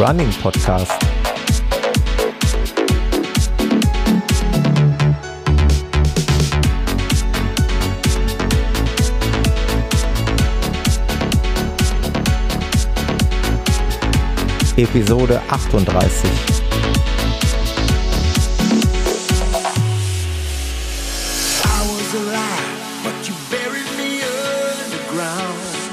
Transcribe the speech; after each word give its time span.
Running 0.00 0.32
Podcast. 0.40 0.98
Episode 14.76 15.38
38. 15.50 16.30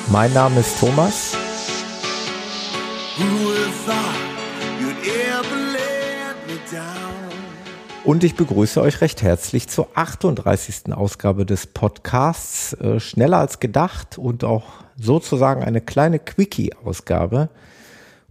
Mein 0.09 0.31
Name 0.31 0.61
ist 0.61 0.79
Thomas. 0.79 1.36
Und 8.07 8.23
ich 8.23 8.35
begrüße 8.35 8.81
euch 8.81 9.01
recht 9.01 9.21
herzlich 9.21 9.67
zur 9.67 9.89
38. 9.95 10.93
Ausgabe 10.93 11.45
des 11.45 11.67
Podcasts. 11.67 12.71
Äh, 12.71 13.01
schneller 13.01 13.39
als 13.39 13.59
gedacht 13.59 14.17
und 14.17 14.45
auch 14.45 14.63
sozusagen 14.97 15.61
eine 15.61 15.81
kleine 15.81 16.17
Quickie-Ausgabe. 16.17 17.49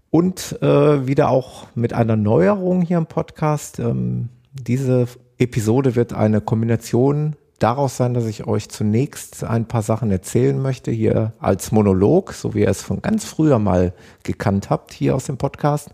Und 0.09 0.63
äh, 0.63 1.07
wieder 1.07 1.29
auch 1.29 1.67
mit 1.75 1.93
einer 1.93 2.17
Neuerung 2.17 2.81
hier 2.81 2.97
im 2.97 3.05
Podcast. 3.05 3.79
Ähm, 3.79 4.31
diese 4.55 5.09
Episode 5.37 5.95
wird 5.95 6.15
eine 6.15 6.41
Kombination 6.41 7.37
daraus 7.59 7.99
sein, 7.99 8.15
dass 8.15 8.25
ich 8.25 8.47
euch 8.47 8.71
zunächst 8.71 9.45
ein 9.45 9.69
paar 9.69 9.83
Sachen 9.83 10.11
erzählen 10.11 10.59
möchte, 10.59 10.91
hier 10.91 11.35
als 11.39 11.71
Monolog, 11.71 12.33
so 12.33 12.55
wie 12.55 12.61
ihr 12.61 12.71
es 12.71 12.81
von 12.81 13.03
ganz 13.03 13.27
früher 13.27 13.59
mal 13.59 13.93
gekannt 14.23 14.71
habt, 14.71 14.95
hier 14.95 15.15
aus 15.15 15.25
dem 15.25 15.37
Podcast. 15.37 15.91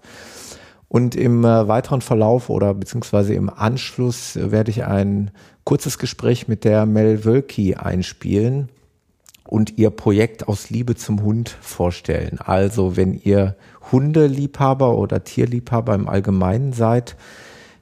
Und 0.93 1.15
im 1.15 1.43
äh, 1.43 1.69
weiteren 1.69 2.03
Verlauf 2.03 2.51
oder 2.51 2.75
beziehungsweise 2.75 3.33
im 3.33 3.49
Anschluss 3.49 4.37
äh, 4.37 4.53
werde 4.53 4.71
ich 4.71 4.85
ein 4.85 5.31
kurzes 5.65 5.97
Gespräch 5.97 6.49
mit 6.49 6.65
der 6.65 6.85
Mel 6.85 7.25
Wölki 7.25 7.77
einspielen 7.77 8.69
und 9.45 9.79
ihr 9.79 9.89
Projekt 9.89 10.49
aus 10.49 10.69
Liebe 10.69 10.95
zum 10.95 11.23
Hund 11.23 11.49
vorstellen. 11.49 12.41
Also 12.45 12.95
wenn 12.95 13.15
ihr 13.15 13.57
Hundeliebhaber 13.91 14.99
oder 14.99 15.25
Tierliebhaber 15.25 15.95
im 15.95 16.11
Allgemeinen 16.11 16.75
seid, 16.75 17.17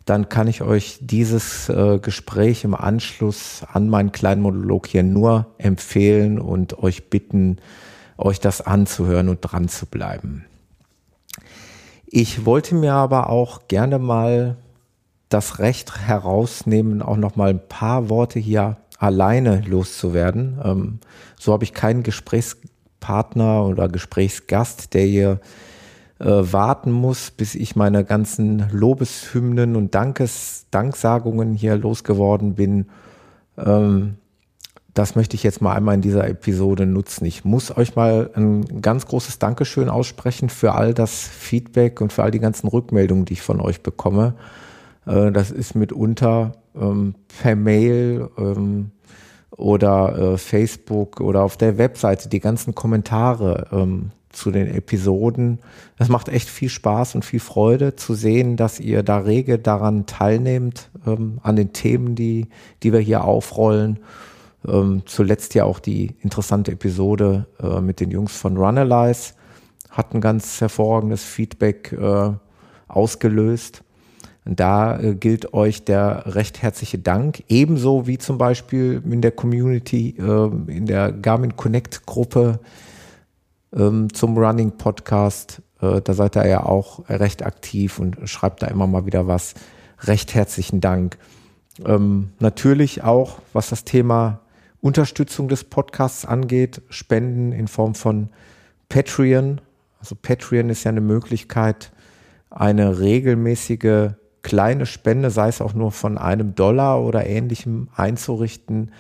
dann 0.05 0.29
kann 0.29 0.47
ich 0.47 0.63
euch 0.63 0.99
dieses 1.01 1.69
äh, 1.69 1.99
Gespräch 1.99 2.63
im 2.63 2.77
Anschluss 2.77 3.65
an 3.73 3.89
meinen 3.89 4.13
kleinen 4.13 4.43
Monolog 4.43 4.87
hier 4.87 5.03
nur 5.03 5.47
empfehlen 5.59 6.39
und 6.39 6.79
euch 6.79 7.11
bitten, 7.11 7.57
euch 8.17 8.39
das 8.39 8.61
anzuhören 8.61 9.29
und 9.29 9.41
dran 9.41 9.69
zu 9.69 9.87
bleiben. 9.87 10.45
Ich 12.13 12.45
wollte 12.45 12.75
mir 12.75 12.95
aber 12.95 13.31
auch 13.31 13.69
gerne 13.69 14.01
mal 14.01 14.57
das 15.29 15.61
Recht 15.61 15.97
herausnehmen, 15.97 17.03
auch 17.03 17.17
noch 17.17 17.37
mal 17.37 17.51
ein 17.51 17.69
paar 17.69 18.09
Worte 18.09 18.41
hier 18.41 18.79
alleine 18.99 19.61
loszuwerden. 19.61 20.61
Ähm, 20.65 20.99
so 21.39 21.53
habe 21.53 21.63
ich 21.63 21.73
keinen 21.73 22.03
Gesprächspartner 22.03 23.65
oder 23.65 23.89
Gesprächsgast, 23.89 24.93
der 24.93 25.05
hier 25.05 25.41
äh, 26.19 26.25
warten 26.27 26.91
muss, 26.91 27.31
bis 27.31 27.55
ich 27.55 27.77
meine 27.77 28.05
ganzen 28.05 28.69
Lobeshymnen 28.73 29.77
und 29.77 29.95
Dankes, 29.95 30.67
Danksagungen 30.73 31.55
hier 31.55 31.77
losgeworden 31.77 32.57
bin. 32.57 32.87
Ähm, 33.57 34.17
das 34.95 35.15
möchte 35.15 35.37
ich 35.37 35.43
jetzt 35.43 35.63
mal 35.63 35.75
einmal 35.75 35.95
in 35.95 36.01
dieser 36.01 36.27
Episode 36.29 36.87
nutzen. 36.87 37.25
Ich 37.25 37.45
muss 37.45 37.77
euch 37.77 37.95
mal 37.95 38.31
ein 38.35 38.83
ganz 38.83 39.07
großes 39.07 39.39
Dankeschön 39.39 39.89
aussprechen 39.89 40.49
für 40.49 40.75
all 40.75 40.95
das 40.95 41.23
Feedback 41.23 42.01
und 42.01 42.13
für 42.13 42.23
all 42.23 42.31
die 42.31 42.41
ganzen 42.41 42.67
Rückmeldungen, 42.69 43.25
die 43.25 43.35
ich 43.35 43.43
von 43.43 43.61
euch 43.61 43.83
bekomme. 43.83 44.35
Äh, 45.07 45.31
das 45.33 45.51
ist 45.51 45.75
mitunter 45.75 46.53
ähm, 46.75 47.15
per 47.41 47.55
Mail 47.57 48.29
ähm, 48.37 48.91
oder 49.51 50.19
äh, 50.19 50.39
Facebook 50.39 51.21
oder 51.21 51.43
auf 51.43 51.57
der 51.57 51.79
Webseite 51.79 52.29
die 52.29 52.41
ganzen 52.41 52.75
Kommentare 52.75 53.69
ähm, 53.73 54.11
zu 54.31 54.51
den 54.51 54.69
Episoden. 54.69 55.59
Es 55.99 56.09
macht 56.09 56.29
echt 56.29 56.49
viel 56.49 56.69
Spaß 56.69 57.17
und 57.17 57.25
viel 57.25 57.41
Freude 57.41 57.97
zu 57.97 58.15
sehen, 58.15 58.57
dass 58.57 58.81
ihr 58.81 59.03
da 59.03 59.19
rege 59.19 59.59
daran 59.59 60.07
teilnehmt, 60.07 60.89
an 61.05 61.57
den 61.57 61.73
Themen, 61.73 62.15
die, 62.15 62.47
die 62.85 62.93
wir 62.93 63.01
hier 63.01 63.25
aufrollen. 63.25 63.99
Ähm, 64.67 65.03
zuletzt 65.07 65.55
ja 65.55 65.65
auch 65.65 65.79
die 65.79 66.15
interessante 66.21 66.73
Episode 66.73 67.47
äh, 67.63 67.81
mit 67.81 68.01
den 68.01 68.11
Jungs 68.11 68.37
von 68.37 68.57
Runalyze 68.57 69.35
hat 69.91 70.15
ein 70.15 70.21
ganz 70.21 70.61
hervorragendes 70.61 71.25
Feedback 71.25 71.93
äh, 71.93 72.33
ausgelöst. 72.89 73.83
Da 74.45 74.99
äh, 74.99 75.15
gilt 75.15 75.53
euch 75.53 75.85
der 75.85 76.35
recht 76.35 76.63
herzliche 76.63 76.99
Dank, 76.99 77.43
ebenso 77.49 78.07
wie 78.07 78.19
zum 78.19 78.39
Beispiel 78.39 79.03
in 79.05 79.21
der 79.21 79.33
Community, 79.33 80.15
äh, 80.19 80.73
in 80.73 80.87
der 80.87 81.13
Garmin 81.13 81.57
Connect 81.57 82.07
Gruppe 82.07 82.61
ähm, 83.75 84.13
zum 84.13 84.37
Running 84.37 84.73
Podcast. 84.73 85.63
Äh, 85.81 86.01
da 86.01 86.15
seid 86.15 86.37
ihr 86.37 86.47
ja 86.47 86.65
auch 86.65 87.09
recht 87.09 87.45
aktiv 87.45 87.99
und 87.99 88.17
schreibt 88.29 88.63
da 88.63 88.67
immer 88.69 88.87
mal 88.87 89.07
wieder 89.07 89.27
was. 89.27 89.55
Recht 90.03 90.35
herzlichen 90.35 90.81
Dank. 90.81 91.19
Ähm, 91.85 92.31
natürlich 92.39 93.03
auch, 93.03 93.39
was 93.53 93.71
das 93.71 93.85
Thema 93.85 94.41
Unterstützung 94.81 95.49
des 95.49 95.65
Podcasts 95.65 96.25
angeht, 96.25 96.83
Spenden 96.89 97.53
in 97.53 97.69
Form 97.69 97.95
von 97.95 98.31
Patreon. 98.89 99.61
Also 99.99 100.15
Patreon 100.21 100.71
ist 100.71 100.85
ja 100.85 100.91
eine 100.91 101.03
Möglichkeit, 101.03 101.93
eine 102.51 102.99
regelmäßige 102.99 104.11
kleine 104.43 104.87
Spende, 104.87 105.31
sei 105.31 105.49
es 105.49 105.61
auch 105.61 105.75
nur 105.75 105.93
von 105.93 106.17
einem 106.17 106.55
Dollar 106.55 107.03
oder 107.03 107.27
ähnlichem, 107.27 107.89
einzurichten, 107.95 108.93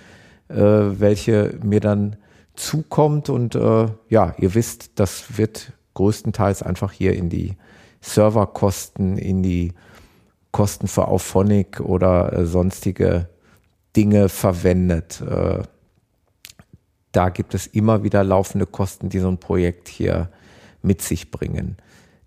äh, 0.49 0.57
welche 0.57 1.59
mir 1.63 1.81
dann 1.81 2.17
zukommt. 2.55 3.31
Und 3.31 3.55
äh, 3.55 3.87
ja, 4.09 4.35
ihr 4.39 4.55
wisst, 4.55 4.93
das 4.97 5.39
wird 5.39 5.73
größtenteils 5.95 6.63
einfach 6.63 6.93
hier 6.93 7.15
in 7.15 7.31
die 7.31 7.57
Serverkosten, 8.01 9.19
in 9.19 9.43
die 9.43 9.73
Kosten 10.53 10.89
für 10.89 11.09
Auphonic 11.09 11.81
oder 11.81 12.33
äh, 12.33 12.47
sonstige 12.47 13.29
Dinge 13.97 14.29
verwendet. 14.29 15.21
Äh, 15.21 15.63
da 17.13 17.29
gibt 17.29 17.55
es 17.55 17.67
immer 17.67 18.05
wieder 18.05 18.23
laufende 18.23 18.67
Kosten, 18.67 19.09
die 19.09 19.19
so 19.19 19.29
ein 19.29 19.39
Projekt 19.39 19.89
hier 19.89 20.31
mit 20.83 21.03
sich 21.03 21.31
bringen. 21.31 21.77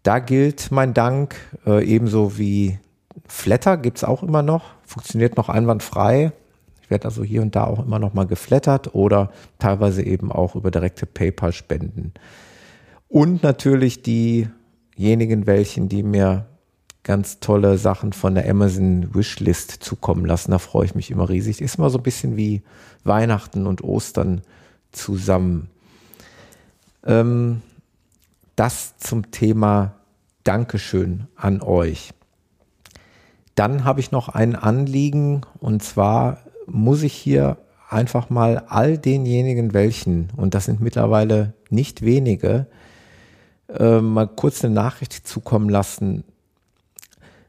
Da 0.04 0.20
gilt 0.20 0.72
mein 0.72 0.94
Dank, 0.94 1.36
äh, 1.66 1.84
ebenso 1.86 2.38
wie 2.38 2.80
Flatter 3.26 3.78
gibt 3.78 3.98
es 3.98 4.04
auch 4.04 4.24
immer 4.24 4.42
noch, 4.42 4.72
funktioniert 4.84 5.38
noch 5.38 5.50
einwandfrei. 5.50 6.34
Ich 6.82 6.90
werde 6.90 7.06
also 7.06 7.24
hier 7.24 7.42
und 7.42 7.56
da 7.56 7.64
auch 7.64 7.86
immer 7.86 8.00
noch 8.00 8.14
mal 8.14 8.28
geflattert 8.28 8.94
oder 8.94 9.32
teilweise 9.60 10.04
eben 10.04 10.32
auch 10.32 10.56
über 10.56 10.72
direkte 10.72 11.06
PayPal-Spenden. 11.06 12.14
Und 13.08 13.44
natürlich 13.44 14.02
diejenigen, 14.04 15.48
welchen, 15.48 15.88
die 15.88 16.04
mir 16.04 16.48
ganz 17.04 17.40
tolle 17.40 17.78
Sachen 17.78 18.14
von 18.14 18.36
der 18.36 18.50
Amazon 18.50 19.14
Wishlist 19.14 19.72
zukommen 19.72 20.26
lassen. 20.26 20.52
Da 20.52 20.60
freue 20.60 20.86
ich 20.86 20.96
mich 20.96 21.12
immer 21.12 21.30
riesig. 21.30 21.62
Ist 21.62 21.78
immer 21.78 21.90
so 21.90 22.00
ein 22.00 22.04
bisschen 22.04 22.38
wie 22.38 22.64
Weihnachten 23.04 23.68
und 23.68 23.84
Ostern 23.84 24.42
zusammen. 24.92 25.70
Ähm, 27.06 27.62
das 28.56 28.98
zum 28.98 29.32
Thema 29.32 29.96
Dankeschön 30.44 31.28
an 31.36 31.62
euch. 31.62 32.12
Dann 33.56 33.84
habe 33.84 34.00
ich 34.00 34.12
noch 34.12 34.30
ein 34.30 34.56
Anliegen 34.56 35.42
und 35.60 35.84
zwar 35.84 36.40
muss 36.66 37.04
ich 37.04 37.14
hier 37.14 37.58
einfach 37.90 38.30
mal 38.30 38.64
all 38.68 38.98
denjenigen 38.98 39.74
welchen, 39.74 40.32
und 40.36 40.56
das 40.56 40.66
sind 40.66 40.82
mittlerweile 40.82 41.54
nicht 41.70 42.02
wenige, 42.02 42.68
äh, 43.70 44.00
mal 44.00 44.28
kurz 44.28 44.64
eine 44.64 44.74
Nachricht 44.74 45.14
zukommen 45.28 45.70
lassen, 45.70 46.24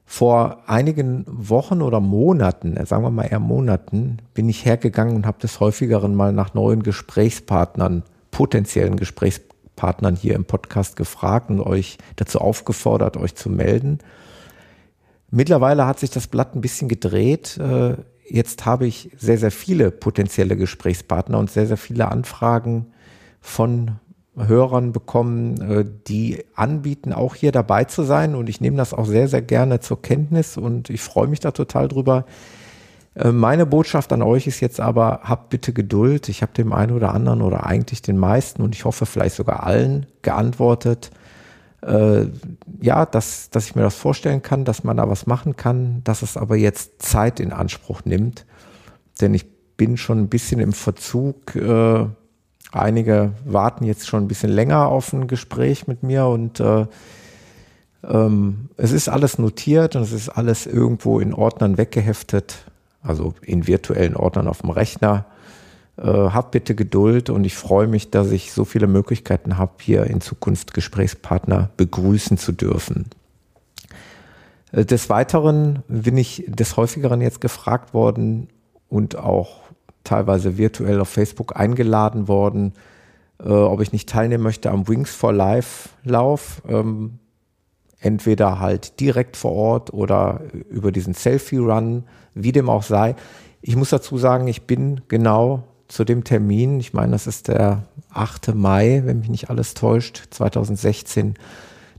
vor 0.07 0.59
einigen 0.67 1.25
Wochen 1.27 1.83
oder 1.83 2.01
Monaten, 2.01 2.77
äh, 2.77 2.87
sagen 2.87 3.03
wir 3.03 3.11
mal 3.11 3.25
eher 3.25 3.41
Monaten, 3.41 4.19
bin 4.35 4.49
ich 4.49 4.65
hergegangen 4.65 5.17
und 5.17 5.27
habe 5.27 5.41
des 5.41 5.61
häufigeren 5.61 6.15
mal 6.15 6.33
nach 6.33 6.55
neuen 6.55 6.83
Gesprächspartnern, 6.83 8.03
potenziellen 8.31 8.97
Gesprächspartnern 8.97 10.17
hier 10.17 10.35
im 10.35 10.45
Podcast 10.45 10.97
gefragt 10.97 11.51
und 11.51 11.61
euch 11.61 11.99
dazu 12.17 12.41
aufgefordert, 12.41 13.17
euch 13.17 13.35
zu 13.35 13.49
melden. 13.49 13.99
Mittlerweile 15.31 15.87
hat 15.87 15.99
sich 15.99 16.11
das 16.11 16.29
Blatt 16.29 16.55
ein 16.55 16.61
bisschen 16.61 16.89
gedreht. 16.89 17.59
Äh, 17.59 17.97
jetzt 18.29 18.67
habe 18.67 18.87
ich 18.87 19.11
sehr, 19.17 19.39
sehr 19.39 19.51
viele 19.51 19.91
potenzielle 19.91 20.57
Gesprächspartner 20.57 21.39
und 21.39 21.51
sehr, 21.51 21.67
sehr 21.67 21.77
viele 21.77 22.11
Anfragen 22.11 22.87
von 23.41 23.93
Hörern 24.37 24.93
bekommen, 24.93 25.61
äh, 25.61 25.85
die 26.09 26.45
anbieten, 26.55 27.13
auch 27.13 27.35
hier 27.35 27.53
dabei 27.53 27.85
zu 27.85 28.03
sein. 28.03 28.35
Und 28.35 28.49
ich 28.49 28.61
nehme 28.61 28.77
das 28.77 28.93
auch 28.93 29.07
sehr, 29.07 29.29
sehr 29.29 29.43
gerne 29.43 29.81
zur 29.81 30.03
Kenntnis 30.03 30.57
und 30.57 30.91
ich 30.91 31.03
freue 31.03 31.29
mich 31.29 31.41
da 31.41 31.53
total 31.53 31.89
drüber. 31.89 32.25
Äh, 33.15 33.31
meine 33.33 33.67
Botschaft 33.67 34.13
an 34.13 34.23
euch 34.23 34.47
ist 34.47 34.61
jetzt 34.61 34.81
aber, 34.81 35.21
habt 35.23 35.51
bitte 35.51 35.73
Geduld. 35.73 36.29
Ich 36.29 36.43
habe 36.43 36.53
dem 36.53 36.73
einen 36.73 36.93
oder 36.93 37.15
anderen 37.15 37.43
oder 37.43 37.67
eigentlich 37.67 38.03
den 38.03 38.19
meisten 38.19 38.63
und 38.63 38.75
ich 38.75 38.85
hoffe 38.85 39.07
vielleicht 39.07 39.37
sogar 39.37 39.65
allen 39.65 40.07
geantwortet. 40.23 41.11
äh, 41.87 42.27
ja, 42.81 43.07
dass, 43.07 43.51
dass 43.51 43.67
ich 43.67 43.75
mir 43.75 43.83
das 43.83 43.95
vorstellen 43.95 44.43
kann, 44.43 44.65
dass 44.65 44.85
man 44.85 44.97
da 44.97 45.09
was 45.09 45.27
machen 45.27 45.57
kann, 45.57 46.03
dass 46.05 46.23
es 46.23 46.37
aber 46.37 46.57
jetzt 46.57 47.03
Zeit 47.03 47.41
in 47.41 47.53
Anspruch 47.53 48.05
nimmt. 48.05 48.47
Denn 49.21 49.35
ich 49.35 49.47
bin 49.77 49.97
schon 49.97 50.19
ein 50.21 50.29
bisschen 50.29 50.61
im 50.61 50.73
Verzug. 50.73 51.55
Äh, 51.57 52.07
einige 52.75 53.33
warten 53.45 53.85
jetzt 53.85 54.07
schon 54.07 54.25
ein 54.25 54.29
bisschen 54.29 54.51
länger 54.51 54.89
auf 54.89 55.13
ein 55.13 55.27
Gespräch 55.27 55.87
mit 55.87 56.03
mir 56.03 56.27
und 56.27 56.61
äh, 56.61 56.87
ähm, 58.03 58.69
es 58.77 58.93
ist 58.93 59.09
alles 59.09 59.39
notiert 59.39 59.97
und 59.97 60.03
es 60.03 60.13
ist 60.13 60.29
alles 60.29 60.67
irgendwo 60.67 61.21
in 61.21 61.33
Ordnern 61.35 61.79
weggeheftet, 61.79 62.65
also 63.03 63.35
in 63.43 63.67
virtuellen 63.67 64.17
Ordnern 64.17 64.49
auf 64.49 64.61
dem 64.61 64.71
Rechner. 64.71 65.27
Äh, 65.97 66.03
hab 66.03 66.51
bitte 66.51 66.75
Geduld 66.75 67.31
und 67.31 67.45
ich 67.45 67.55
freue 67.55 67.87
mich, 67.87 68.11
dass 68.11 68.31
ich 68.31 68.53
so 68.53 68.65
viele 68.65 68.87
Möglichkeiten 68.87 69.59
habe, 69.59 69.73
hier 69.81 70.05
in 70.05 70.21
Zukunft 70.21 70.75
Gesprächspartner 70.75 71.71
begrüßen 71.77 72.37
zu 72.37 72.53
dürfen. 72.53 73.07
Äh, 74.73 74.85
des 74.85 75.09
Weiteren 75.09 75.83
bin 75.89 76.17
ich 76.17 76.45
des 76.49 76.77
häufigeren 76.77 77.21
jetzt 77.21 77.41
gefragt 77.41 77.95
worden 77.95 78.49
und 78.89 79.17
auch 79.17 79.65
teilweise 80.05 80.59
virtuell 80.59 81.01
auf 81.01 81.09
Facebook 81.09 81.57
eingeladen 81.57 82.29
worden, 82.29 82.75
äh, 83.41 83.49
ob 83.49 83.81
ich 83.81 83.93
nicht 83.93 84.09
teilnehmen 84.09 84.45
möchte 84.45 84.71
am 84.71 84.87
Wings 84.87 85.15
for 85.15 85.33
Life 85.33 85.89
Lauf. 86.05 86.63
Ähm, 86.69 87.19
entweder 88.05 88.61
halt 88.61 89.01
direkt 89.01 89.37
vor 89.37 89.53
Ort 89.53 89.93
oder 89.93 90.43
über 90.69 90.93
diesen 90.93 91.15
Selfie-Run, 91.15 92.05
wie 92.35 92.53
dem 92.53 92.69
auch 92.69 92.83
sei. 92.83 93.17
Ich 93.63 93.77
muss 93.77 93.91
dazu 93.91 94.19
sagen, 94.19 94.47
ich 94.47 94.67
bin 94.67 95.01
genau 95.09 95.65
zu 95.89 96.05
dem 96.05 96.23
Termin, 96.23 96.81
ich 96.81 96.93
meine, 96.93 97.13
das 97.13 97.27
ist 97.27 97.49
der 97.49 97.85
8. 98.11 98.55
Mai, 98.55 99.03
wenn 99.05 99.21
mich 99.21 99.31
nicht 99.31 99.51
alles 99.51 99.75
täuscht, 99.75 100.25
2016, 100.31 101.35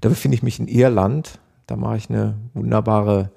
da 0.01 0.09
befinde 0.09 0.35
ich 0.35 0.43
mich 0.43 0.59
in 0.59 0.67
Irland. 0.67 1.39
Da 1.65 1.75
mache 1.75 1.97
ich 1.97 2.09
eine 2.09 2.35
wunderbare 2.53 3.31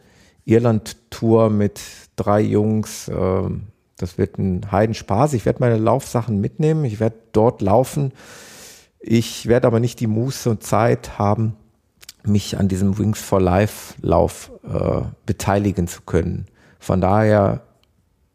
Irland-Tour 0.45 1.49
mit 1.49 1.81
drei 2.17 2.41
Jungs. 2.43 3.09
Ähm, 3.09 3.69
das 3.99 4.17
wird 4.17 4.39
ein 4.39 4.71
Heidenspaß. 4.71 5.35
Ich 5.35 5.45
werde 5.45 5.61
meine 5.61 5.77
Laufsachen 5.77 6.41
mitnehmen. 6.41 6.85
Ich 6.85 7.01
werde 7.01 7.17
dort 7.33 7.61
laufen. 7.61 8.13
Ich 9.01 9.47
werde 9.47 9.67
aber 9.67 9.81
nicht 9.81 10.01
die 10.01 10.07
Muße 10.07 10.49
und 10.51 10.63
Zeit 10.63 11.19
haben, 11.19 11.57
mich 12.25 12.59
an 12.59 12.69
diesem 12.69 12.97
Wings 12.99 13.21
for 13.21 13.41
Life 13.41 13.95
Lauf 14.01 14.53
äh, 14.65 15.03
beteiligen 15.27 15.89
zu 15.89 16.03
können. 16.03 16.47
Von 16.79 17.01
daher 17.01 17.63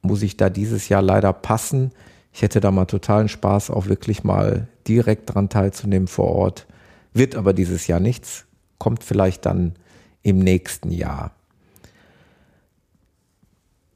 muss 0.02 0.22
ich 0.22 0.38
da 0.38 0.50
dieses 0.50 0.90
Jahr 0.90 1.02
leider 1.02 1.32
passen. 1.32 1.92
Ich 2.34 2.42
hätte 2.42 2.60
da 2.60 2.72
mal 2.72 2.86
totalen 2.86 3.30
Spaß, 3.30 3.70
auch 3.70 3.88
wirklich 3.88 4.24
mal 4.24 4.68
direkt 4.88 5.34
dran 5.34 5.50
teilzunehmen 5.50 6.08
vor 6.08 6.30
Ort. 6.30 6.68
Wird 7.14 7.36
aber 7.36 7.54
dieses 7.54 7.88
Jahr 7.88 8.00
nichts. 8.00 8.46
Kommt 8.80 9.04
vielleicht 9.04 9.46
dann 9.46 9.76
im 10.24 10.40
nächsten 10.40 10.92
Jahr. 10.92 11.32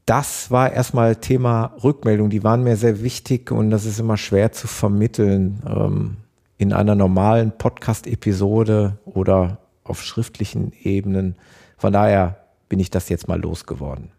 Das 0.08 0.50
war 0.50 0.72
erstmal 0.72 1.16
Thema 1.16 1.74
Rückmeldung. 1.84 2.30
Die 2.30 2.42
waren 2.42 2.62
mir 2.62 2.78
sehr 2.78 3.02
wichtig 3.02 3.50
und 3.50 3.68
das 3.68 3.84
ist 3.84 4.00
immer 4.00 4.16
schwer 4.16 4.52
zu 4.52 4.66
vermitteln 4.66 5.62
ähm, 5.68 6.16
in 6.56 6.72
einer 6.72 6.94
normalen 6.94 7.52
Podcast-Episode 7.52 8.96
oder 9.04 9.58
auf 9.84 10.02
schriftlichen 10.02 10.72
Ebenen. 10.82 11.36
Von 11.76 11.92
daher 11.92 12.38
bin 12.70 12.80
ich 12.80 12.88
das 12.88 13.10
jetzt 13.10 13.28
mal 13.28 13.38
losgeworden. 13.38 14.10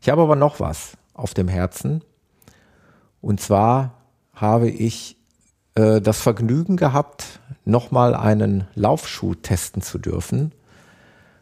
Ich 0.00 0.08
habe 0.08 0.22
aber 0.22 0.34
noch 0.34 0.58
was 0.58 0.94
auf 1.14 1.32
dem 1.32 1.46
Herzen. 1.46 2.02
Und 3.20 3.40
zwar 3.40 4.02
habe 4.34 4.68
ich 4.68 5.16
äh, 5.76 6.00
das 6.00 6.20
Vergnügen 6.20 6.76
gehabt, 6.76 7.38
nochmal 7.64 8.16
einen 8.16 8.66
Laufschuh 8.74 9.36
testen 9.36 9.80
zu 9.80 9.96
dürfen. 9.96 10.50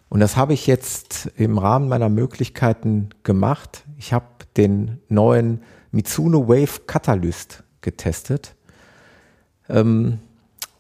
Und 0.09 0.21
das 0.21 0.37
habe 0.37 0.53
ich 0.53 0.67
jetzt 0.67 1.31
im 1.37 1.59
Rahmen 1.59 1.89
meiner 1.89 2.09
Möglichkeiten 2.09 3.11
gemacht. 3.23 3.85
Ich 3.99 4.13
habe 4.13 4.27
den 4.57 5.01
neuen 5.09 5.63
Mitsuno 5.91 6.49
Wave 6.49 6.83
Catalyst 6.87 7.65
getestet. 7.81 8.55
Ähm, 9.69 10.19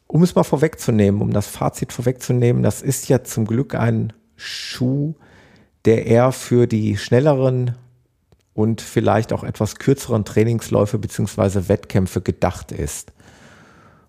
um 0.06 0.22
es 0.22 0.34
mal 0.34 0.44
vorwegzunehmen, 0.44 1.20
um 1.20 1.32
das 1.32 1.48
Fazit 1.48 1.92
vorwegzunehmen, 1.92 2.62
das 2.62 2.82
ist 2.82 3.08
ja 3.08 3.24
zum 3.24 3.46
Glück 3.46 3.74
ein 3.74 4.12
Schuh, 4.36 5.14
der 5.84 6.06
eher 6.06 6.32
für 6.32 6.66
die 6.66 6.96
schnelleren 6.96 7.76
und 8.54 8.80
vielleicht 8.80 9.32
auch 9.32 9.44
etwas 9.44 9.76
kürzeren 9.76 10.24
Trainingsläufe 10.24 10.98
beziehungsweise 10.98 11.68
Wettkämpfe 11.68 12.20
gedacht 12.20 12.72
ist. 12.72 13.12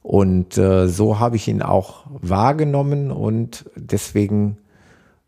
Und 0.03 0.57
äh, 0.57 0.87
so 0.87 1.19
habe 1.19 1.35
ich 1.35 1.47
ihn 1.47 1.61
auch 1.61 2.05
wahrgenommen 2.07 3.11
und 3.11 3.65
deswegen 3.75 4.57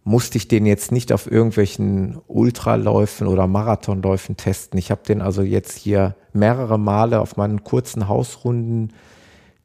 musste 0.04 0.38
ich 0.38 0.48
den 0.48 0.66
jetzt 0.66 0.92
nicht 0.92 1.12
auf 1.14 1.30
irgendwelchen 1.30 2.20
Ultraläufen 2.28 3.28
oder 3.28 3.48
Marathonläufen 3.48 4.38
testen. 4.38 4.80
Ich 4.80 4.92
habe 4.92 5.04
den 5.08 5.22
also 5.22 5.42
jetzt 5.42 5.78
hier 5.78 6.16
mehrere 6.34 6.80
Male 6.80 7.20
auf 7.20 7.38
meinen 7.38 7.64
kurzen 7.64 8.08
Hausrunden 8.08 8.94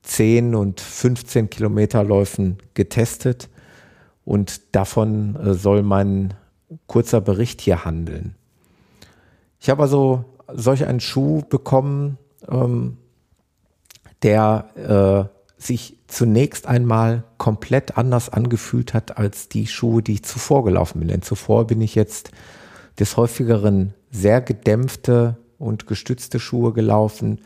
10 0.03 0.55
und 0.55 0.81
15 0.81 1.49
Kilometerläufen 1.51 2.59
getestet 2.75 3.49
und 4.25 4.75
davon 4.75 5.37
äh, 5.37 5.55
soll 5.55 5.83
mein 5.83 6.35
kurzer 6.87 7.21
Bericht 7.21 7.61
hier 7.61 7.85
handeln. 7.85 8.35
Ich 9.61 9.71
habe 9.71 9.83
also 9.83 10.25
solch 10.53 10.85
einen 10.85 11.01
Schuh 11.01 11.43
bekommen, 11.49 12.19
ähm, 12.49 12.99
der 14.23 15.31
äh, 15.31 15.34
sich 15.65 15.99
zunächst 16.07 16.67
einmal 16.67 17.25
komplett 17.39 17.97
anders 17.97 18.29
angefühlt 18.29 18.95
hat 18.95 19.17
als 19.19 19.49
die 19.49 19.67
Schuhe, 19.67 20.03
die 20.03 20.15
ich 20.15 20.25
zuvor 20.25 20.65
gelaufen 20.65 21.01
bin. 21.01 21.09
Denn 21.09 21.23
zuvor 21.23 21.67
bin 21.67 21.81
ich 21.81 21.95
jetzt 21.95 22.31
des 22.99 23.17
häufigeren 23.17 23.95
sehr 24.11 24.41
gedämpfte 24.41 25.39
und 25.59 25.87
gestützte 25.87 26.39
Schuhe 26.39 26.73
gelaufen, 26.73 27.41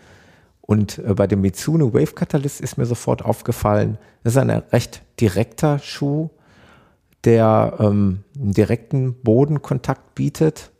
und 0.68 0.98
äh, 0.98 1.14
bei 1.14 1.26
dem 1.26 1.40
Mitsuno 1.40 1.94
Wave 1.94 2.12
Catalyst 2.12 2.60
ist 2.60 2.76
mir 2.76 2.84
sofort 2.84 3.24
aufgefallen, 3.24 3.96
das 4.22 4.34
ist 4.34 4.38
ein 4.38 4.50
recht 4.50 5.02
direkter 5.18 5.78
Schuh, 5.78 6.28
der 7.24 7.78
ähm, 7.80 8.22
einen 8.38 8.52
direkten 8.52 9.14
Bodenkontakt 9.14 10.14
bietet. 10.14 10.70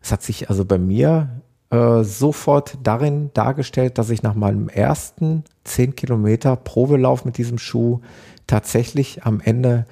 Es 0.00 0.12
hat 0.12 0.22
sich 0.22 0.48
also 0.48 0.64
bei 0.64 0.78
mir 0.78 1.42
äh, 1.74 2.04
sofort 2.04 2.78
darin 2.84 3.30
dargestellt, 3.34 3.98
dass 3.98 4.10
ich 4.10 4.22
nach 4.22 4.34
meinem 4.34 4.68
ersten 4.68 5.42
10 5.64 5.96
Kilometer 5.96 6.54
Probelauf 6.54 7.24
mit 7.24 7.36
diesem 7.36 7.58
Schuh 7.58 8.00
tatsächlich 8.46 9.24
am 9.24 9.40
Ende, 9.40 9.84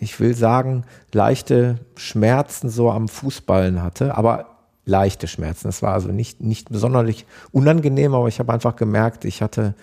ich 0.00 0.18
will 0.18 0.34
sagen, 0.34 0.82
leichte 1.12 1.78
Schmerzen 1.94 2.70
so 2.70 2.90
am 2.90 3.06
Fußballen 3.06 3.84
hatte. 3.84 4.16
Aber 4.16 4.46
leichte 4.84 5.28
Schmerzen. 5.28 5.68
Es 5.68 5.80
war 5.80 5.92
also 5.92 6.08
nicht, 6.08 6.40
nicht 6.40 6.70
besonders 6.70 7.24
unangenehm, 7.52 8.12
aber 8.12 8.26
ich 8.26 8.40
habe 8.40 8.52
einfach 8.52 8.74
gemerkt, 8.74 9.24
ich 9.24 9.42
hatte 9.42 9.74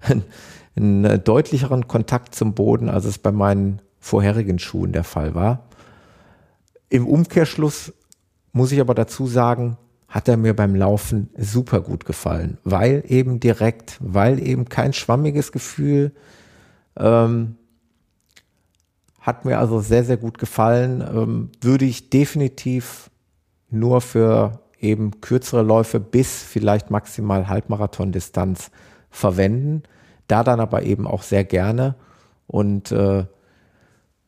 einen, 0.00 0.24
einen 0.76 1.24
deutlicheren 1.24 1.88
Kontakt 1.88 2.36
zum 2.36 2.54
Boden, 2.54 2.88
als 2.88 3.04
es 3.04 3.18
bei 3.18 3.32
meinen 3.32 3.82
vorherigen 3.98 4.60
Schuhen 4.60 4.92
der 4.92 5.04
Fall 5.04 5.34
war. 5.34 5.64
Im 6.88 7.08
Umkehrschluss 7.08 7.92
muss 8.52 8.70
ich 8.70 8.80
aber 8.80 8.94
dazu 8.94 9.26
sagen, 9.26 9.76
hat 10.08 10.26
er 10.26 10.38
mir 10.38 10.56
beim 10.56 10.74
Laufen 10.74 11.28
super 11.36 11.80
gut 11.82 12.06
gefallen, 12.06 12.58
weil 12.64 13.04
eben 13.06 13.40
direkt, 13.40 13.98
weil 14.00 14.42
eben 14.42 14.68
kein 14.68 14.94
schwammiges 14.94 15.52
Gefühl, 15.52 16.12
ähm, 16.96 17.56
hat 19.20 19.44
mir 19.44 19.58
also 19.58 19.80
sehr, 19.80 20.04
sehr 20.04 20.16
gut 20.16 20.38
gefallen, 20.38 21.02
ähm, 21.02 21.50
würde 21.60 21.84
ich 21.84 22.08
definitiv 22.08 23.10
nur 23.70 24.00
für 24.00 24.60
eben 24.80 25.20
kürzere 25.20 25.62
Läufe 25.62 26.00
bis 26.00 26.42
vielleicht 26.42 26.90
maximal 26.90 27.48
Halbmarathon-Distanz 27.48 28.70
verwenden. 29.10 29.82
Da 30.28 30.44
dann 30.44 30.60
aber 30.60 30.82
eben 30.82 31.06
auch 31.06 31.22
sehr 31.22 31.44
gerne 31.44 31.94
und 32.46 32.92
äh, 32.92 33.26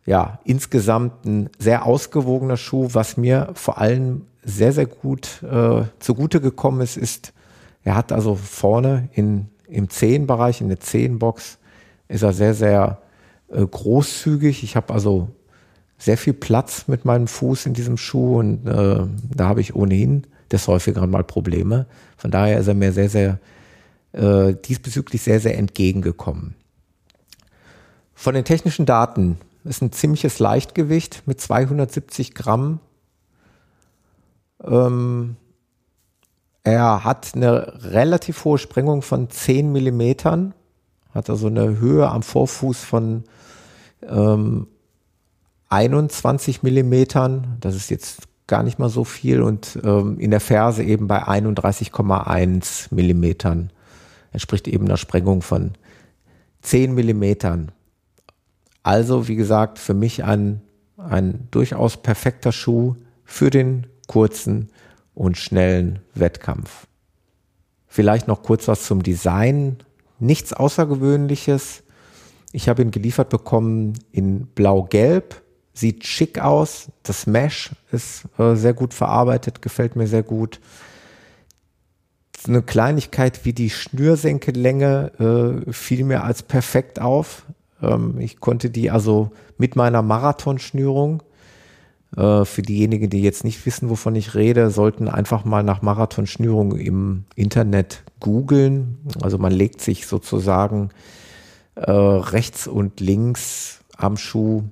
ja, 0.07 0.41
insgesamt 0.45 1.25
ein 1.25 1.51
sehr 1.59 1.87
ausgewogener 1.87 2.57
Schuh. 2.57 2.89
Was 2.93 3.17
mir 3.17 3.51
vor 3.55 3.79
allem 3.79 4.27
sehr, 4.43 4.73
sehr 4.73 4.87
gut 4.87 5.43
äh, 5.43 5.83
zugute 5.99 6.41
gekommen 6.41 6.81
ist, 6.81 6.97
ist, 6.97 7.33
er 7.85 7.95
hat 7.95 8.13
also 8.13 8.35
vorne 8.35 9.09
in, 9.13 9.49
im 9.69 9.91
Zehenbereich, 9.91 10.61
in 10.61 10.69
der 10.69 10.81
Zehenbox, 10.81 11.59
ist 12.09 12.23
er 12.23 12.33
sehr, 12.33 12.55
sehr 12.55 12.99
äh, 13.49 13.65
großzügig. 13.65 14.63
Ich 14.65 14.77
habe 14.77 14.93
also 14.93 15.29
sehr 15.99 16.17
viel 16.17 16.33
Platz 16.33 16.89
mit 16.89 17.05
meinem 17.05 17.27
Fuß 17.27 17.67
in 17.67 17.75
diesem 17.75 17.97
Schuh 17.97 18.39
und 18.39 18.67
äh, 18.67 19.07
da 19.35 19.49
habe 19.49 19.61
ich 19.61 19.75
ohnehin 19.75 20.27
des 20.51 20.67
häufigeren 20.67 21.11
mal 21.11 21.25
Probleme. 21.25 21.87
Von 22.17 22.31
daher 22.31 22.59
ist 22.59 22.67
er 22.67 22.75
mir 22.75 22.93
sehr, 22.93 23.09
sehr 23.09 23.39
äh, 24.13 24.55
diesbezüglich 24.55 25.23
sehr, 25.23 25.41
sehr 25.41 25.57
entgegengekommen. 25.57 26.55
Von 28.15 28.35
den 28.35 28.45
technischen 28.45 28.87
Daten 28.87 29.39
ist 29.65 29.83
ein 29.83 29.93
ziemliches 29.93 30.39
Leichtgewicht 30.39 31.23
mit 31.27 31.41
270 31.41 32.35
Gramm. 32.35 32.81
Ähm, 34.65 35.37
er 36.63 37.05
hat 37.05 37.33
eine 37.35 37.73
relativ 37.83 38.45
hohe 38.45 38.59
Sprengung 38.59 39.03
von 39.03 39.31
10 39.31 39.73
Millimetern. 39.73 40.55
hat 41.15 41.31
also 41.31 41.47
eine 41.47 41.79
Höhe 41.79 42.09
am 42.09 42.23
Vorfuß 42.23 42.79
von 42.85 43.25
ähm, 44.07 44.67
21 45.69 46.63
Millimetern. 46.63 47.57
Das 47.61 47.75
ist 47.75 47.91
jetzt 47.91 48.23
gar 48.47 48.63
nicht 48.63 48.79
mal 48.79 48.89
so 48.89 49.05
viel 49.05 49.43
und 49.43 49.79
ähm, 49.85 50.19
in 50.19 50.31
der 50.33 50.41
Ferse 50.41 50.83
eben 50.83 51.07
bei 51.07 51.23
31,1 51.23 52.93
Millimetern. 52.95 53.71
Entspricht 54.33 54.69
eben 54.69 54.87
einer 54.87 54.97
Sprengung 54.97 55.41
von 55.41 55.73
10 56.63 56.95
Millimetern. 56.95 57.73
Also, 58.83 59.29
wie 59.29 59.37
gesagt, 59.37 59.79
für 59.79 59.95
mich 59.95 60.25
ein, 60.25 60.63
ein 60.97 61.49
durchaus 61.51 61.97
perfekter 61.97 62.53
Schuh 62.53 62.97
für 63.25 63.51
den 63.51 63.87
kurzen 64.11 64.71
und 65.15 65.39
schnellen 65.39 66.01
Wettkampf. 66.15 66.89
Vielleicht 67.87 68.27
noch 68.27 68.43
kurz 68.43 68.67
was 68.67 68.83
zum 68.83 69.05
Design. 69.05 69.77
Nichts 70.19 70.53
Außergewöhnliches. 70.53 71.85
Ich 72.51 72.69
habe 72.69 72.83
ihn 72.83 72.91
geliefert 72.91 73.29
bekommen 73.29 73.93
in 74.11 74.47
blau-gelb. 74.47 75.41
Sieht 75.75 76.07
schick 76.07 76.41
aus. 76.41 76.89
Das 77.05 77.29
Mesh 77.29 77.71
ist 77.93 78.25
äh, 78.37 78.57
sehr 78.57 78.75
gut 78.75 78.95
verarbeitet, 78.95 79.63
gefällt 79.63 79.95
mir 79.95 80.09
sehr 80.09 80.25
gut. 80.25 80.59
Eine 82.49 82.63
Kleinigkeit 82.63 83.45
wie 83.45 83.53
die 83.53 83.71
Schnürsenkellänge 83.71 85.63
äh, 85.69 85.73
fiel 85.73 86.05
mir 86.05 86.25
als 86.25 86.43
perfekt 86.43 87.01
auf. 87.01 87.45
Ähm, 87.81 88.19
ich 88.19 88.41
konnte 88.41 88.71
die 88.71 88.91
also 88.91 89.31
mit 89.57 89.77
meiner 89.77 90.03
Marathonschnürung 90.03 91.23
für 92.13 92.63
diejenigen, 92.63 93.09
die 93.09 93.23
jetzt 93.23 93.45
nicht 93.45 93.65
wissen, 93.67 93.89
wovon 93.89 94.17
ich 94.17 94.35
rede, 94.35 94.71
sollten 94.71 95.09
einfach 95.09 95.45
mal 95.45 95.63
nach 95.63 95.81
Marathonschnürung 95.81 96.77
im 96.77 97.25
Internet 97.37 98.03
googeln. 98.19 98.99
Also 99.23 99.39
man 99.39 99.53
legt 99.53 99.81
sich 99.81 100.09
sozusagen 100.09 100.91
äh, 101.77 101.91
rechts 101.91 102.67
und 102.67 103.01
links 103.01 103.81
am 103.97 104.17
Schuh 104.17 104.65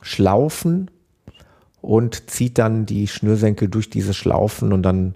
Schlaufen 0.00 0.90
und 1.80 2.30
zieht 2.30 2.58
dann 2.58 2.86
die 2.86 3.08
Schnürsenkel 3.08 3.68
durch 3.68 3.88
diese 3.88 4.14
Schlaufen 4.14 4.72
und 4.72 4.82
dann 4.82 5.14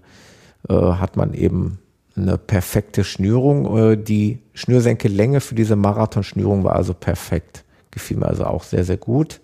äh, 0.69 0.73
hat 0.73 1.15
man 1.15 1.33
eben 1.33 1.79
eine 2.15 2.37
perfekte 2.37 3.03
Schnürung. 3.03 3.77
Äh, 3.77 3.97
die 3.97 4.39
Schnürsenkellänge 4.53 5.41
für 5.41 5.55
diese 5.55 5.75
Marathonschnürung 5.75 6.63
war 6.63 6.75
also 6.75 6.93
perfekt. 6.93 7.63
Gefiel 7.91 8.17
mir 8.17 8.27
also 8.27 8.45
auch 8.45 8.63
sehr, 8.63 8.83
sehr 8.83 8.97
gut. 8.97 9.41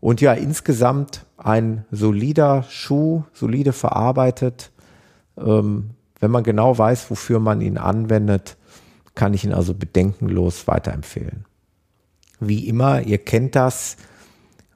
Und 0.00 0.20
ja, 0.20 0.32
insgesamt 0.34 1.26
ein 1.36 1.84
solider 1.90 2.64
Schuh, 2.68 3.24
solide 3.32 3.72
verarbeitet. 3.72 4.70
Ähm, 5.38 5.90
wenn 6.20 6.30
man 6.30 6.44
genau 6.44 6.76
weiß, 6.76 7.10
wofür 7.10 7.40
man 7.40 7.60
ihn 7.60 7.78
anwendet, 7.78 8.56
kann 9.14 9.34
ich 9.34 9.44
ihn 9.44 9.52
also 9.52 9.74
bedenkenlos 9.74 10.66
weiterempfehlen. 10.66 11.44
Wie 12.40 12.68
immer, 12.68 13.02
ihr 13.02 13.18
kennt 13.18 13.54
das, 13.54 13.96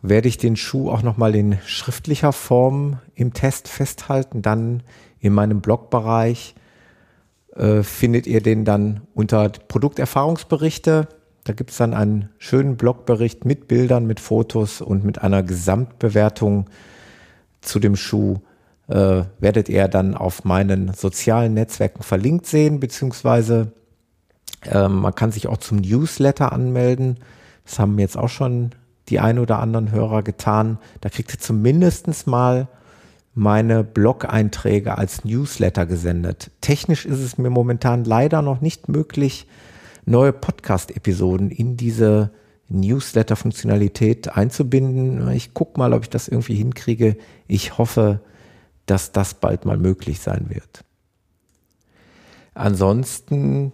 werde 0.03 0.29
ich 0.29 0.39
den 0.39 0.57
Schuh 0.57 0.91
auch 0.91 1.03
nochmal 1.03 1.35
in 1.35 1.59
schriftlicher 1.67 2.33
Form 2.33 2.99
im 3.15 3.35
Test 3.35 3.69
festhalten. 3.69 4.43
Dann 4.43 4.83
in 5.19 5.35
meinem 5.35 5.61
Blogbereich 5.61 6.55
äh, 7.55 7.83
findet 7.83 8.27
ihr 8.27 8.41
den 8.43 8.65
dann 8.65 9.03
unter 9.15 9.51
Produkterfahrungsberichte. 9.51 11.09
Da 11.45 11.53
gibt 11.53 11.71
es 11.71 11.79
dann 11.79 11.95
einen 11.95 12.29
schönen 12.39 12.77
Blogbericht 12.77 13.45
mit 13.45 13.69
Bildern, 13.69 14.07
mit 14.07 14.21
Fotos 14.21 14.81
und 14.81 15.05
mit 15.05 15.23
einer 15.23 15.43
Gesamtbewertung 15.43 16.69
zu 17.61 17.79
dem 17.79 17.97
Schuh. 17.97 18.39
Äh, 18.89 19.25
werdet 19.39 19.69
ihr 19.69 19.89
dann 19.89 20.15
auf 20.15 20.45
meinen 20.45 20.93
sozialen 20.93 21.55
Netzwerken 21.55 22.03
verlinkt 22.03 22.47
sehen, 22.47 22.81
beziehungsweise 22.81 23.73
äh, 24.65 24.89
man 24.89 25.15
kann 25.15 25.33
sich 25.33 25.47
auch 25.47 25.59
zum 25.59 25.79
Newsletter 25.79 26.53
anmelden. 26.53 27.19
Das 27.65 27.79
haben 27.79 27.99
jetzt 27.99 28.19
auch 28.19 28.29
schon 28.29 28.71
die 29.09 29.21
ein 29.21 29.39
oder 29.39 29.59
anderen 29.59 29.93
Hörer 29.93 30.23
getan. 30.23 30.79
Da 31.01 31.09
kriegt 31.09 31.33
ihr 31.33 31.39
zumindest 31.39 32.27
mal 32.27 32.69
meine 33.35 33.85
Blog-Einträge 33.85 34.99
als 34.99 35.25
Newsletter 35.25 35.87
gesendet. 35.87 36.51
Technisch 36.61 37.07
ist 37.07 37.21
es 37.21 37.39
mir 37.39 37.51
momentan 37.51 38.05
leider 38.05 38.43
noch 38.43 38.61
nicht 38.61 38.89
möglich, 38.89 39.47
neue 40.11 40.33
Podcast-Episoden 40.33 41.51
in 41.51 41.77
diese 41.77 42.31
Newsletter-Funktionalität 42.69 44.37
einzubinden. 44.37 45.29
Ich 45.31 45.55
gucke 45.55 45.79
mal, 45.79 45.93
ob 45.93 46.03
ich 46.03 46.11
das 46.11 46.29
irgendwie 46.29 46.55
hinkriege. 46.55 47.17
Ich 47.49 47.79
hoffe, 47.79 48.21
dass 48.87 49.13
das 49.13 49.35
bald 49.35 49.65
mal 49.65 49.77
möglich 49.77 50.21
sein 50.21 50.47
wird. 50.51 50.85
Ansonsten 52.55 53.73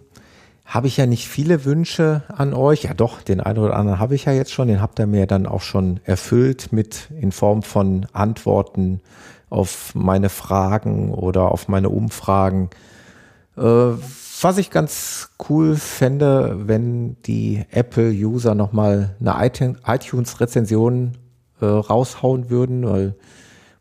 habe 0.65 0.87
ich 0.87 0.97
ja 0.97 1.05
nicht 1.05 1.27
viele 1.27 1.63
Wünsche 1.65 2.23
an 2.27 2.53
euch. 2.53 2.83
Ja 2.83 2.93
doch, 2.93 3.21
den 3.21 3.39
einen 3.39 3.59
oder 3.59 3.75
anderen 3.75 3.99
habe 3.99 4.15
ich 4.15 4.25
ja 4.25 4.33
jetzt 4.33 4.51
schon. 4.51 4.67
Den 4.67 4.81
habt 4.81 4.99
ihr 4.99 5.07
mir 5.07 5.25
dann 5.25 5.45
auch 5.45 5.61
schon 5.61 5.99
erfüllt 6.03 6.73
mit 6.73 7.09
in 7.19 7.31
Form 7.31 7.63
von 7.63 8.05
Antworten 8.13 9.01
auf 9.49 9.95
meine 9.95 10.29
Fragen 10.29 11.13
oder 11.13 11.51
auf 11.51 11.67
meine 11.67 11.89
Umfragen. 11.89 12.69
Äh, 13.57 13.93
was 14.43 14.57
ich 14.57 14.69
ganz 14.69 15.31
cool 15.49 15.75
fände, 15.75 16.67
wenn 16.67 17.21
die 17.23 17.65
Apple-User 17.71 18.55
nochmal 18.55 19.15
eine 19.19 19.51
iTunes-Rezension 19.85 21.17
äh, 21.61 21.65
raushauen 21.65 22.49
würden, 22.49 22.87
weil 22.87 23.15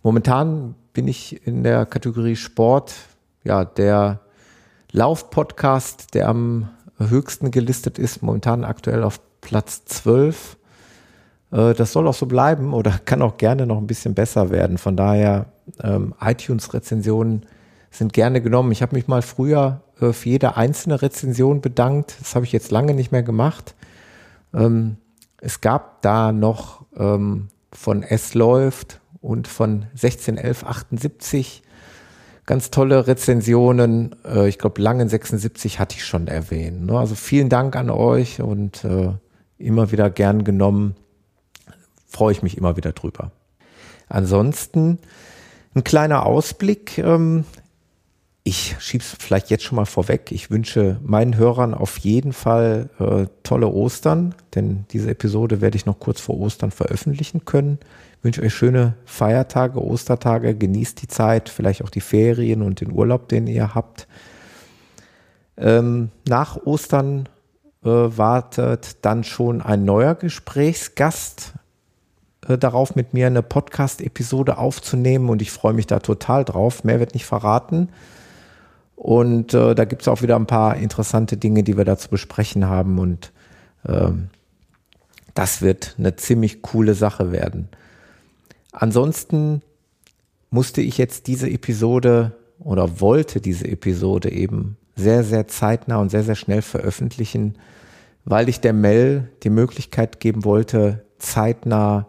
momentan 0.03 0.75
bin 0.93 1.09
ich 1.09 1.47
in 1.47 1.63
der 1.63 1.85
Kategorie 1.85 2.37
Sport, 2.37 2.95
ja, 3.45 3.65
der 3.65 4.21
Lauf-Podcast, 4.93 6.15
der 6.15 6.29
am 6.29 6.71
höchsten 6.99 7.51
gelistet 7.51 7.99
ist, 7.99 8.23
momentan 8.23 8.65
aktuell 8.65 9.03
auf 9.03 9.21
Platz 9.41 9.85
12. 9.85 10.57
Äh, 11.53 11.75
das 11.75 11.93
soll 11.93 12.09
auch 12.09 12.15
so 12.15 12.27
bleiben 12.27 12.73
oder 12.73 12.93
kann 13.05 13.21
auch 13.21 13.37
gerne 13.37 13.67
noch 13.67 13.79
ein 13.79 13.87
bisschen 13.87 14.15
besser 14.15 14.51
werden. 14.51 14.79
Von 14.79 14.97
daher, 14.97 15.47
ähm, 15.83 16.15
iTunes-Rezensionen 16.21 17.45
sind 17.91 18.13
gerne 18.13 18.41
genommen. 18.41 18.73
Ich 18.73 18.83
habe 18.83 18.95
mich 18.95 19.09
mal 19.09 19.23
früher 19.23 19.83
äh, 20.01 20.13
für 20.13 20.29
jede 20.29 20.57
einzelne 20.57 21.03
Rezension 21.03 21.61
bedankt. 21.61 22.17
Das 22.21 22.35
habe 22.35 22.45
ich 22.45 22.53
jetzt 22.53 22.71
lange 22.71 22.95
nicht 22.95 23.13
mehr 23.13 23.23
gemacht. 23.23 23.75
Ähm, 24.55 24.97
es 25.41 25.61
gab 25.61 26.03
da 26.03 26.33
noch 26.33 26.85
ähm, 26.97 27.49
von 27.73 28.03
S 28.03 28.35
läuft 28.35 29.01
und 29.21 29.49
von 29.49 29.87
161178 29.93 31.63
ganz 32.47 32.71
tolle 32.71 33.07
Rezensionen. 33.07 34.15
Äh, 34.25 34.49
ich 34.49 34.59
glaube, 34.59 34.81
Langen 34.81 35.09
76 35.09 35.79
hatte 35.79 35.97
ich 35.97 36.05
schon 36.05 36.29
erwähnt. 36.29 36.87
Ne? 36.87 36.99
Also 36.99 37.15
vielen 37.15 37.49
Dank 37.49 37.77
an 37.77 37.91
euch 37.91 38.41
und 38.41 38.85
äh, 38.85 39.11
immer 39.59 39.93
wieder 39.93 40.11
gern 40.11 40.45
genommen. 40.45 40.95
Freue 42.07 42.33
ich 42.33 42.43
mich 42.43 42.57
immer 42.57 42.77
wieder 42.77 42.93
drüber. 42.93 43.33
Ansonsten 44.09 44.99
ein 45.75 45.85
kleiner 45.85 46.25
Ausblick. 46.25 46.99
Ähm, 46.99 47.45
ich 48.47 48.77
schieb's 48.79 49.17
vielleicht 49.19 49.51
jetzt 49.51 49.65
schon 49.65 49.75
mal 49.75 49.87
vorweg. 49.87 50.31
Ich 50.31 50.53
wünsche 50.53 51.01
meinen 51.03 51.37
Hörern 51.37 51.75
auf 51.75 51.99
jeden 51.99 52.33
Fall 52.33 52.89
äh, 53.01 53.27
tolle 53.43 53.67
Ostern, 53.67 54.37
denn 54.55 54.85
diese 54.93 55.11
Episode 55.11 55.61
werde 55.61 55.77
ich 55.77 55.85
noch 55.85 55.99
kurz 55.99 56.21
vor 56.21 56.39
Ostern 56.39 56.71
veröffentlichen 56.71 57.45
können. 57.45 57.81
Ich 58.19 58.25
wünsche 58.25 58.43
euch 58.43 58.55
schöne 58.55 58.95
Feiertage, 59.05 59.85
Ostertage, 59.85 60.55
genießt 60.55 61.03
die 61.03 61.09
Zeit, 61.09 61.49
vielleicht 61.49 61.83
auch 61.83 61.91
die 61.91 62.01
Ferien 62.01 62.63
und 62.63 62.81
den 62.81 62.93
Urlaub, 62.93 63.29
den 63.29 63.49
ihr 63.49 63.75
habt. 63.75 64.07
Ähm, 65.57 66.13
nach 66.29 66.57
Ostern 66.65 67.29
äh, 67.83 67.89
wartet 67.89 69.05
dann 69.05 69.25
schon 69.25 69.61
ein 69.61 69.85
neuer 69.85 70.15
Gesprächsgast 70.15 71.55
äh, 72.47 72.57
darauf, 72.57 72.95
mit 72.95 73.13
mir 73.13 73.27
eine 73.27 73.43
Podcast-Episode 73.43 74.57
aufzunehmen 74.57 75.31
und 75.31 75.43
ich 75.43 75.51
freue 75.51 75.73
mich 75.73 75.89
da 75.89 75.99
total 75.99 76.45
drauf. 76.45 76.85
Mehr 76.85 77.01
wird 77.01 77.15
nicht 77.15 77.27
verraten. 77.27 77.89
Und 79.07 79.55
äh, 79.55 79.77
da 79.77 79.85
gibt 79.85 80.03
es 80.03 80.09
auch 80.09 80.23
wieder 80.23 80.35
ein 80.35 80.49
paar 80.49 80.79
interessante 80.79 81.37
Dinge, 81.37 81.63
die 81.63 81.77
wir 81.77 81.85
da 81.85 81.97
zu 81.97 82.09
besprechen 82.09 82.69
haben. 82.69 82.99
Und 82.99 83.31
ähm, 83.89 84.31
das 85.33 85.63
wird 85.63 85.95
eine 85.97 86.17
ziemlich 86.17 86.61
coole 86.61 86.95
Sache 86.95 87.31
werden. 87.31 87.69
Ansonsten 88.73 89.63
musste 90.51 90.81
ich 90.81 90.99
jetzt 90.99 91.29
diese 91.29 91.49
Episode 91.49 92.33
oder 92.59 93.01
wollte 93.01 93.41
diese 93.41 93.69
Episode 93.69 94.33
eben 94.33 94.77
sehr, 94.97 95.23
sehr 95.23 95.47
zeitnah 95.47 95.99
und 95.99 96.11
sehr, 96.11 96.25
sehr 96.25 96.35
schnell 96.35 96.63
veröffentlichen, 96.63 97.59
weil 98.25 98.49
ich 98.49 98.59
der 98.59 98.73
Mel 98.73 99.31
die 99.45 99.51
Möglichkeit 99.51 100.19
geben 100.19 100.45
wollte, 100.45 101.05
zeitnah 101.19 102.09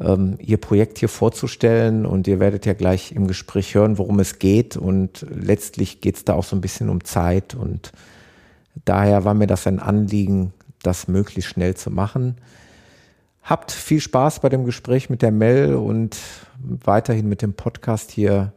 ähm, 0.00 0.36
Ihr 0.38 0.58
Projekt 0.58 0.98
hier 0.98 1.08
vorzustellen. 1.08 2.06
Und 2.06 2.26
ihr 2.26 2.40
werdet 2.40 2.66
ja 2.66 2.74
gleich 2.74 3.12
im 3.12 3.26
Gespräch 3.26 3.74
hören, 3.74 3.98
worum 3.98 4.20
es 4.20 4.38
geht. 4.38 4.76
Und 4.76 5.26
letztlich 5.30 6.00
geht 6.00 6.16
es 6.16 6.24
da 6.24 6.34
auch 6.34 6.44
so 6.44 6.56
ein 6.56 6.60
bisschen 6.60 6.88
um 6.88 7.04
Zeit. 7.04 7.54
Und 7.54 7.92
daher 8.84 9.24
war 9.24 9.34
mir 9.34 9.46
das 9.46 9.66
ein 9.66 9.80
Anliegen, 9.80 10.52
das 10.82 11.08
möglichst 11.08 11.50
schnell 11.50 11.74
zu 11.74 11.90
machen. 11.90 12.36
Habt 13.42 13.70
viel 13.70 14.00
Spaß 14.00 14.40
bei 14.40 14.48
dem 14.48 14.64
Gespräch 14.64 15.08
mit 15.08 15.22
der 15.22 15.30
Mel 15.30 15.76
und 15.76 16.16
weiterhin 16.58 17.28
mit 17.28 17.42
dem 17.42 17.54
Podcast 17.54 18.10
hier. 18.10 18.52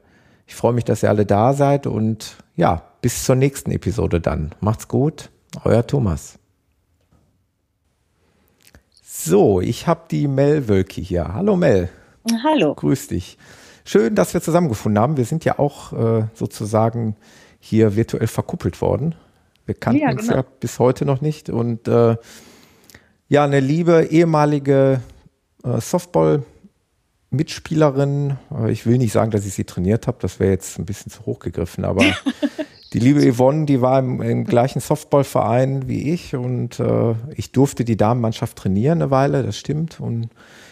Ich 0.47 0.55
freue 0.55 0.73
mich, 0.73 0.83
dass 0.83 1.03
ihr 1.03 1.09
alle 1.09 1.27
da 1.27 1.53
seid 1.53 1.85
und 1.85 2.37
ja, 2.55 2.81
bis 3.01 3.23
zur 3.23 3.35
nächsten 3.35 3.71
Episode 3.71 4.19
dann. 4.19 4.49
Macht's 4.61 4.87
gut, 4.87 5.29
euer 5.63 5.85
Thomas. 5.85 6.39
So, 9.21 9.59
ich 9.59 9.85
habe 9.85 10.03
die 10.09 10.29
Mel 10.29 10.69
Wölki 10.69 11.03
hier. 11.03 11.33
Hallo 11.33 11.57
Mel. 11.57 11.89
Hallo. 12.41 12.73
Grüß 12.73 13.09
dich. 13.09 13.37
Schön, 13.83 14.15
dass 14.15 14.33
wir 14.33 14.39
zusammengefunden 14.39 15.01
haben. 15.01 15.17
Wir 15.17 15.25
sind 15.25 15.43
ja 15.43 15.59
auch 15.59 15.91
äh, 15.91 16.23
sozusagen 16.33 17.17
hier 17.59 17.97
virtuell 17.97 18.27
verkuppelt 18.27 18.79
worden. 18.79 19.15
Wir 19.65 19.75
kannten 19.75 20.03
ja, 20.03 20.11
genau. 20.11 20.21
uns 20.21 20.29
ja 20.29 20.45
bis 20.61 20.79
heute 20.79 21.03
noch 21.03 21.19
nicht. 21.19 21.49
Und 21.49 21.89
äh, 21.89 22.15
ja, 23.27 23.43
eine 23.43 23.59
liebe 23.59 24.05
ehemalige 24.05 25.01
äh, 25.65 25.81
Softball-Mitspielerin. 25.81 28.37
Äh, 28.57 28.71
ich 28.71 28.85
will 28.85 28.99
nicht 28.99 29.11
sagen, 29.11 29.31
dass 29.31 29.45
ich 29.45 29.53
sie 29.53 29.65
trainiert 29.65 30.07
habe, 30.07 30.19
das 30.21 30.39
wäre 30.39 30.51
jetzt 30.51 30.79
ein 30.79 30.85
bisschen 30.85 31.11
zu 31.11 31.25
hoch 31.25 31.39
gegriffen, 31.39 31.83
aber 31.83 32.05
die 32.93 32.99
liebe 32.99 33.21
Yvonne, 33.31 33.65
die 33.65 33.81
war 33.81 33.99
im, 33.99 34.21
im 34.21 34.45
gleichen 34.45 34.79
Softballverein 34.79 35.87
wie 35.87 36.11
ich 36.11 36.35
und 36.35 36.79
äh, 36.79 37.13
ich 37.35 37.51
durfte 37.51 37.85
die 37.85 37.97
Damenmannschaft 37.97 38.57
trainieren 38.57 39.01
eine 39.01 39.11
Weile, 39.11 39.43
das 39.43 39.57
stimmt. 39.57 39.99
Und 39.99 40.29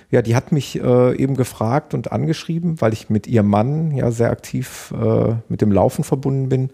ja, 0.09 0.21
die 0.21 0.35
hat 0.35 0.51
mich 0.51 0.79
äh, 0.79 1.15
eben 1.15 1.35
gefragt 1.35 1.93
und 1.93 2.11
angeschrieben, 2.11 2.81
weil 2.81 2.93
ich 2.93 3.09
mit 3.09 3.27
ihrem 3.27 3.47
Mann 3.47 3.91
ja 3.91 4.09
sehr 4.11 4.31
aktiv 4.31 4.93
äh, 4.99 5.35
mit 5.49 5.61
dem 5.61 5.71
Laufen 5.71 6.03
verbunden 6.03 6.49
bin, 6.49 6.69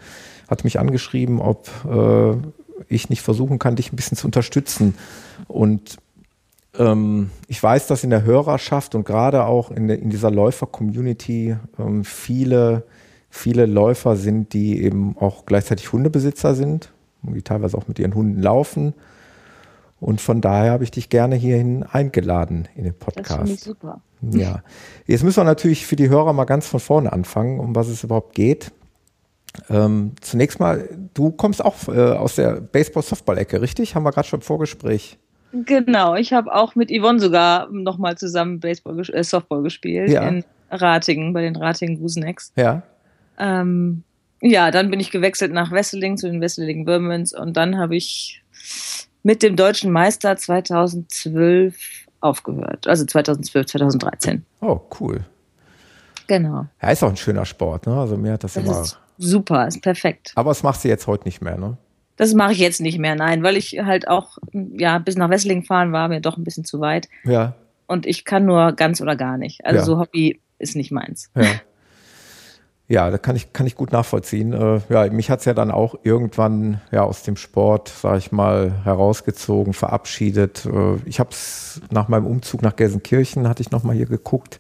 hat 0.48 0.64
mich 0.64 0.80
angeschrieben, 0.80 1.42
ob 1.42 1.70
äh, 1.86 2.38
ich 2.88 3.10
nicht 3.10 3.22
versuchen 3.22 3.60
kann, 3.60 3.76
dich 3.76 3.92
ein 3.92 3.96
bisschen 3.96 4.18
zu 4.18 4.28
unterstützen. 4.28 4.96
Und 5.48 5.98
ähm, 6.78 7.32
ich 7.48 7.62
weiß, 7.62 7.88
dass 7.88 8.04
in 8.04 8.10
der 8.10 8.24
Hörerschaft 8.24 8.96
und 8.96 9.06
gerade 9.06 9.46
auch 9.46 9.72
in, 9.72 9.90
in 9.90 10.10
dieser 10.10 10.32
Läufer-Community 10.32 11.56
ähm, 11.80 12.06
viele, 12.06 12.84
viele 13.34 13.66
Läufer 13.66 14.16
sind, 14.16 14.54
die 14.54 14.84
eben 14.84 15.18
auch 15.18 15.48
gleichzeitig 15.48 15.92
Hundebesitzer 15.92 16.54
sind, 16.54 16.94
die 17.24 17.42
teilweise 17.42 17.76
auch 17.76 17.88
mit 17.88 17.98
ihren 17.98 18.14
Hunden 18.14 18.40
laufen. 18.40 18.94
Und 20.00 20.22
von 20.22 20.40
daher 20.40 20.74
habe 20.74 20.84
ich 20.84 20.92
dich 20.92 21.10
gerne 21.10 21.36
hierhin 21.36 21.84
eingeladen 21.84 22.68
in 22.76 22.84
den 22.84 22.94
Podcast. 22.94 23.30
Das 23.30 23.38
finde 23.38 23.54
ich 23.54 23.60
super. 23.62 24.02
Ja. 24.22 24.62
Jetzt 25.08 25.24
müssen 25.24 25.38
wir 25.38 25.46
natürlich 25.46 25.88
für 25.88 25.96
die 25.96 26.10
Hörer 26.10 26.32
mal 26.34 26.46
ganz 26.46 26.68
von 26.68 26.80
vorne 26.80 27.12
anfangen, 27.12 27.60
um 27.60 27.76
was 27.76 27.88
es 27.88 28.04
überhaupt 28.04 28.36
geht. 28.36 28.72
Ähm, 29.70 30.12
zunächst 30.22 30.60
mal, 30.60 30.88
du 31.14 31.32
kommst 31.32 31.64
auch 31.64 31.88
äh, 31.88 32.12
aus 32.12 32.36
der 32.36 32.62
Baseball-Softball-Ecke, 32.62 33.62
richtig? 33.62 33.96
Haben 33.96 34.04
wir 34.04 34.12
gerade 34.12 34.28
schon 34.28 34.42
im 34.42 34.46
Vorgespräch 34.46 35.18
Genau, 35.54 36.16
ich 36.16 36.34
habe 36.34 36.54
auch 36.54 36.76
mit 36.76 36.90
Yvonne 36.90 37.20
sogar 37.20 37.70
nochmal 37.72 38.18
zusammen 38.18 38.60
Baseball, 38.60 39.00
äh, 39.00 39.24
Softball 39.24 39.62
gespielt 39.62 40.10
ja. 40.10 40.28
in 40.28 40.44
Ratingen, 40.72 41.34
bei 41.34 41.42
den 41.42 41.56
Ratingen 41.56 42.00
Goosenecks. 42.00 42.52
Ja. 42.56 42.82
Ähm, 43.38 44.04
ja, 44.42 44.72
dann 44.72 44.90
bin 44.90 45.00
ich 45.00 45.12
gewechselt 45.12 45.54
nach 45.54 45.72
Wesseling 45.72 46.18
zu 46.18 46.30
den 46.30 46.42
Wesseling 46.42 46.86
Würmens 46.86 47.34
und 47.34 47.56
dann 47.56 47.78
habe 47.78 47.96
ich 47.96 48.44
mit 49.24 49.42
dem 49.42 49.56
deutschen 49.56 49.92
Meister 49.92 50.36
2012 50.36 51.76
aufgehört. 52.20 52.88
Also 52.88 53.06
2012, 53.06 53.66
2013. 53.68 54.46
Oh, 54.62 54.80
cool. 55.00 55.26
Genau. 56.28 56.66
Ja, 56.82 56.90
ist 56.90 57.04
auch 57.04 57.10
ein 57.10 57.18
schöner 57.18 57.46
Sport, 57.46 57.88
ne? 57.88 57.96
Also 57.96 58.18
mir 58.18 58.34
hat 58.34 58.44
das, 58.44 58.54
das 58.54 58.64
immer. 58.64 58.82
Ist 58.82 59.00
super, 59.18 59.68
ist 59.68 59.82
perfekt. 59.82 60.32
Aber 60.36 60.52
es 60.52 60.64
macht 60.64 60.82
sie 60.82 60.88
jetzt 60.88 61.08
heute 61.08 61.26
nicht 61.26 61.42
mehr, 61.42 61.58
ne? 61.58 61.78
Das 62.16 62.34
mache 62.34 62.52
ich 62.52 62.60
jetzt 62.60 62.80
nicht 62.80 63.00
mehr, 63.00 63.16
nein, 63.16 63.44
weil 63.44 63.58
ich 63.58 63.80
halt 63.84 64.08
auch, 64.08 64.38
ja, 64.52 65.00
bis 65.00 65.16
nach 65.16 65.30
Wesseling 65.30 65.64
fahren 65.64 65.92
war 65.92 66.08
mir 66.10 66.22
doch 66.22 66.38
ein 66.38 66.44
bisschen 66.44 66.64
zu 66.64 66.80
weit. 66.80 67.10
Ja. 67.24 67.56
Und 67.88 68.06
ich 68.06 68.24
kann 68.24 68.46
nur 68.46 68.74
ganz 68.74 69.02
oder 69.02 69.16
gar 69.16 69.38
nicht. 69.38 69.66
Also 69.66 69.80
ja. 69.80 69.86
so 69.86 70.00
Hobby 70.00 70.40
ist 70.60 70.76
nicht 70.76 70.92
meins. 70.92 71.32
Ja. 71.36 71.46
Ja, 72.90 73.10
da 73.10 73.18
kann 73.18 73.36
ich, 73.36 73.54
kann 73.54 73.66
ich 73.66 73.76
gut 73.76 73.92
nachvollziehen. 73.92 74.54
Äh, 74.54 74.82
ja, 74.90 75.10
mich 75.10 75.30
hat's 75.30 75.46
ja 75.46 75.54
dann 75.54 75.72
auch 75.72 75.96
irgendwann 76.04 76.82
ja 76.92 77.04
aus 77.04 77.24
dem 77.24 77.38
Sport, 77.38 77.88
sage 77.90 78.18
ich 78.18 78.32
mal, 78.32 78.74
herausgezogen, 78.84 79.74
verabschiedet. 79.74 80.66
Äh, 80.66 80.98
ich 81.06 81.20
habe 81.20 81.30
es 81.32 81.82
nach 81.92 82.10
meinem 82.10 82.26
Umzug 82.26 82.62
nach 82.62 82.76
Gelsenkirchen, 82.76 83.48
hatte 83.48 83.62
ich 83.62 83.72
nochmal 83.72 83.96
hier 83.96 84.06
geguckt, 84.06 84.60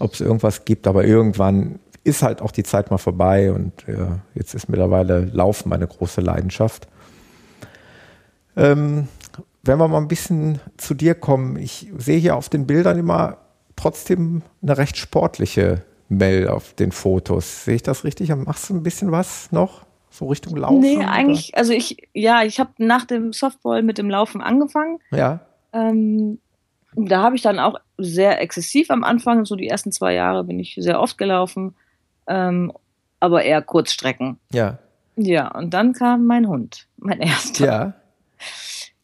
ob 0.00 0.14
es 0.14 0.20
irgendwas 0.20 0.64
gibt, 0.64 0.88
aber 0.88 1.04
irgendwann 1.04 1.78
ist 2.02 2.22
halt 2.22 2.42
auch 2.42 2.50
die 2.50 2.64
Zeit 2.64 2.90
mal 2.90 2.98
vorbei 2.98 3.52
und 3.52 3.86
äh, 3.86 3.96
jetzt 4.34 4.54
ist 4.54 4.68
mittlerweile 4.68 5.26
Laufen 5.26 5.68
meine 5.68 5.86
große 5.86 6.20
Leidenschaft. 6.20 6.88
Ähm, 8.56 9.06
wenn 9.62 9.78
wir 9.78 9.86
mal 9.86 9.98
ein 9.98 10.08
bisschen 10.08 10.60
zu 10.76 10.94
dir 10.94 11.14
kommen, 11.14 11.56
ich 11.56 11.92
sehe 11.96 12.18
hier 12.18 12.36
auf 12.36 12.48
den 12.48 12.66
Bildern 12.66 12.98
immer 12.98 13.36
trotzdem 13.76 14.42
eine 14.62 14.76
recht 14.76 14.96
sportliche 14.96 15.84
Mel 16.10 16.48
auf 16.48 16.74
den 16.74 16.92
Fotos. 16.92 17.64
Sehe 17.64 17.76
ich 17.76 17.82
das 17.82 18.04
richtig? 18.04 18.34
Machst 18.34 18.68
du 18.68 18.74
ein 18.74 18.82
bisschen 18.82 19.10
was 19.10 19.50
noch? 19.52 19.86
So 20.10 20.26
Richtung 20.26 20.56
Laufen? 20.56 20.80
Nee, 20.80 20.98
eigentlich, 21.04 21.56
also 21.56 21.72
ich, 21.72 22.08
ja, 22.12 22.42
ich 22.42 22.60
habe 22.60 22.70
nach 22.78 23.04
dem 23.04 23.32
Softball 23.32 23.82
mit 23.82 23.96
dem 23.96 24.10
Laufen 24.10 24.42
angefangen. 24.42 24.98
Ja. 25.12 25.40
Ähm, 25.72 26.38
da 26.96 27.22
habe 27.22 27.36
ich 27.36 27.42
dann 27.42 27.58
auch 27.58 27.78
sehr 27.96 28.42
exzessiv 28.42 28.90
am 28.90 29.04
Anfang, 29.04 29.44
so 29.44 29.56
die 29.56 29.68
ersten 29.68 29.92
zwei 29.92 30.14
Jahre 30.14 30.44
bin 30.44 30.58
ich 30.58 30.76
sehr 30.78 31.00
oft 31.00 31.16
gelaufen 31.16 31.74
ähm, 32.30 32.72
aber 33.18 33.42
eher 33.42 33.60
Kurzstrecken. 33.60 34.38
Ja. 34.52 34.78
Ja, 35.16 35.48
und 35.48 35.74
dann 35.74 35.92
kam 35.92 36.24
mein 36.24 36.48
Hund, 36.48 36.86
mein 36.96 37.20
erster. 37.20 37.66
Ja. 37.66 37.94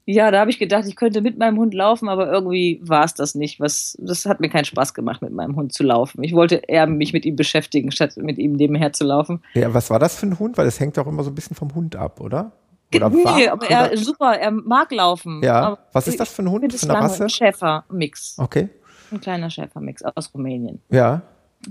Ja, 0.08 0.30
da 0.30 0.38
habe 0.38 0.50
ich 0.50 0.60
gedacht, 0.60 0.84
ich 0.86 0.94
könnte 0.94 1.20
mit 1.20 1.36
meinem 1.36 1.58
Hund 1.58 1.74
laufen, 1.74 2.08
aber 2.08 2.30
irgendwie 2.30 2.80
war 2.84 3.04
es 3.04 3.14
das 3.14 3.34
nicht. 3.34 3.58
Was, 3.58 3.96
das 4.00 4.24
hat 4.24 4.38
mir 4.38 4.48
keinen 4.48 4.64
Spaß 4.64 4.94
gemacht, 4.94 5.20
mit 5.20 5.32
meinem 5.32 5.56
Hund 5.56 5.72
zu 5.72 5.82
laufen. 5.82 6.22
Ich 6.22 6.32
wollte 6.32 6.62
eher 6.68 6.86
mich 6.86 7.12
mit 7.12 7.24
ihm 7.24 7.34
beschäftigen, 7.34 7.90
statt 7.90 8.16
mit 8.16 8.38
ihm 8.38 8.52
nebenher 8.52 8.92
zu 8.92 9.04
laufen. 9.04 9.42
Ja, 9.54 9.74
was 9.74 9.90
war 9.90 9.98
das 9.98 10.16
für 10.16 10.26
ein 10.26 10.38
Hund? 10.38 10.58
Weil 10.58 10.64
das 10.64 10.78
hängt 10.78 10.96
auch 11.00 11.08
immer 11.08 11.24
so 11.24 11.30
ein 11.30 11.34
bisschen 11.34 11.56
vom 11.56 11.74
Hund 11.74 11.96
ab, 11.96 12.20
oder? 12.20 12.52
Oder 12.94 13.10
nee, 13.10 13.24
war, 13.24 13.52
aber 13.52 13.68
er 13.68 13.86
oder? 13.88 13.96
super, 13.96 14.38
er 14.38 14.52
mag 14.52 14.92
laufen. 14.92 15.42
Ja. 15.42 15.76
Was 15.92 16.06
ist 16.06 16.20
das 16.20 16.32
für 16.32 16.42
ein 16.42 16.50
Hund? 16.50 16.72
Für 16.72 16.88
eine 16.88 17.00
Rasse? 17.00 17.24
Ein 17.24 17.28
Schäfermix. 17.28 18.36
Okay. 18.38 18.68
Ein 19.10 19.20
kleiner 19.20 19.50
Schäfermix 19.50 20.02
aus 20.04 20.32
Rumänien. 20.32 20.80
Ja. 20.88 21.22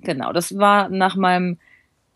Genau, 0.01 0.33
das 0.33 0.57
war 0.57 0.89
nach 0.89 1.15
meinem 1.15 1.57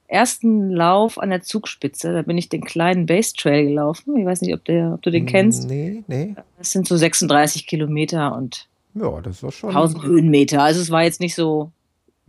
ersten 0.09 0.71
Lauf 0.71 1.17
an 1.17 1.29
der 1.29 1.41
Zugspitze. 1.41 2.13
Da 2.13 2.23
bin 2.23 2.37
ich 2.37 2.49
den 2.49 2.63
kleinen 2.63 3.05
Base 3.05 3.33
Trail 3.33 3.67
gelaufen. 3.67 4.17
Ich 4.17 4.25
weiß 4.25 4.41
nicht, 4.41 4.53
ob, 4.53 4.65
der, 4.65 4.93
ob 4.93 5.01
du 5.01 5.11
den 5.11 5.25
kennst. 5.25 5.69
Nee, 5.69 6.03
nee. 6.07 6.35
Das 6.57 6.71
sind 6.71 6.87
so 6.87 6.97
36 6.97 7.67
Kilometer 7.67 8.35
und 8.35 8.67
ja, 8.95 9.21
das 9.21 9.43
war 9.43 9.51
schon 9.51 9.69
1000 9.69 10.03
Höhenmeter. 10.03 10.63
Also 10.63 10.81
es 10.81 10.89
war 10.89 11.03
jetzt 11.03 11.19
nicht 11.19 11.35
so. 11.35 11.71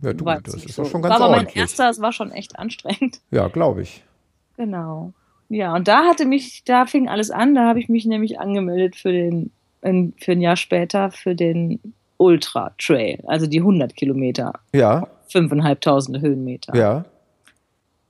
Ja, 0.01 0.13
du, 0.13 0.23
das 0.25 0.53
ist 0.53 0.75
so. 0.75 0.85
schon 0.85 1.01
ganz 1.01 1.19
war 1.19 1.27
aber 1.27 1.35
mein 1.35 1.47
erster, 1.47 1.89
es 1.89 2.01
war 2.01 2.11
schon 2.11 2.31
echt 2.31 2.57
anstrengend. 2.57 3.19
Ja, 3.31 3.47
glaube 3.47 3.81
ich. 3.81 4.03
Genau. 4.57 5.13
Ja, 5.49 5.75
und 5.75 5.87
da 5.87 6.05
hatte 6.05 6.25
mich, 6.25 6.63
da 6.65 6.85
fing 6.85 7.09
alles 7.09 7.29
an. 7.29 7.55
Da 7.55 7.67
habe 7.67 7.79
ich 7.79 7.89
mich 7.89 8.05
nämlich 8.05 8.39
angemeldet 8.39 8.95
für 8.95 9.11
den, 9.11 9.51
für 9.81 10.31
ein 10.31 10.41
Jahr 10.41 10.55
später 10.55 11.11
für 11.11 11.35
den 11.35 11.79
Ultra 12.17 12.73
Trail, 12.77 13.23
also 13.25 13.47
die 13.47 13.59
100 13.59 13.95
Kilometer. 13.95 14.53
Ja. 14.73 15.07
5.500 15.31 16.21
Höhenmeter. 16.21 16.75
Ja. 16.75 17.05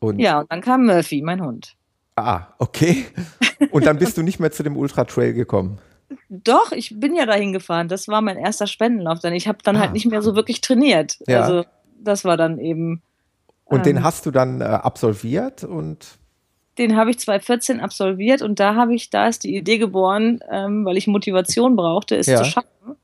Und 0.02 0.20
ja, 0.20 0.40
und 0.40 0.52
dann 0.52 0.62
kam 0.62 0.86
Murphy, 0.86 1.22
mein 1.22 1.42
Hund. 1.42 1.76
Ah, 2.16 2.48
okay. 2.58 3.06
Und 3.70 3.86
dann 3.86 3.98
bist 3.98 4.18
du 4.18 4.24
nicht 4.24 4.40
mehr 4.40 4.52
zu 4.52 4.64
dem 4.64 4.76
Ultra 4.76 5.06
Trail 5.06 5.34
gekommen. 5.34 5.78
Doch, 6.30 6.72
ich 6.72 7.00
bin 7.00 7.16
ja 7.16 7.26
dahin 7.26 7.54
gefahren. 7.54 7.88
Das 7.88 8.08
war 8.08 8.22
mein 8.22 8.38
erster 8.38 8.66
Spendenlauf. 8.66 9.20
Dann 9.20 9.34
ich 9.34 9.48
habe 9.48 9.60
dann 9.64 9.76
halt 9.76 9.84
ah. 9.84 9.86
halt 9.88 9.94
nicht 9.94 10.08
mehr 10.08 10.24
so 10.24 10.36
wirklich 10.36 10.60
trainiert. 10.60 11.20
Ja. 11.28 11.42
Also 11.42 11.66
das 12.00 12.26
war 12.26 12.36
dann 12.36 12.58
eben. 12.58 13.04
Und 13.66 13.78
ähm, 13.78 13.84
den 13.84 14.04
hast 14.04 14.26
du 14.26 14.32
dann 14.32 14.60
äh, 14.60 14.64
absolviert 14.64 15.64
und 15.64 16.18
den 16.80 16.96
habe 16.96 17.12
ich 17.12 17.20
2014 17.20 17.80
absolviert 17.80 18.42
und 18.42 18.60
da 18.60 18.76
habe 18.76 18.96
ich, 18.96 19.10
da 19.10 19.28
ist 19.28 19.44
die 19.44 19.56
Idee 19.56 19.78
geboren, 19.78 20.40
ähm, 20.50 20.84
weil 20.84 20.98
ich 20.98 21.06
Motivation 21.06 21.76
brauchte, 21.76 22.16
es 22.16 22.28
ja. 22.28 22.38
zu 22.38 22.46
schaffen, 22.46 22.96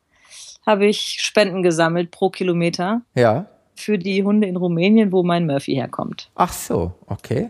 habe 0.65 0.87
ich 0.87 1.17
Spenden 1.19 1.63
gesammelt 1.63 2.09
pro 2.09 2.29
Kilometer. 2.29 3.01
Ja 3.13 3.45
für 3.79 3.97
die 3.97 4.23
Hunde 4.23 4.47
in 4.47 4.55
Rumänien, 4.55 5.11
wo 5.11 5.23
mein 5.23 5.45
Murphy 5.45 5.73
herkommt. 5.73 6.29
Ach 6.35 6.53
so, 6.53 6.93
okay. 7.05 7.49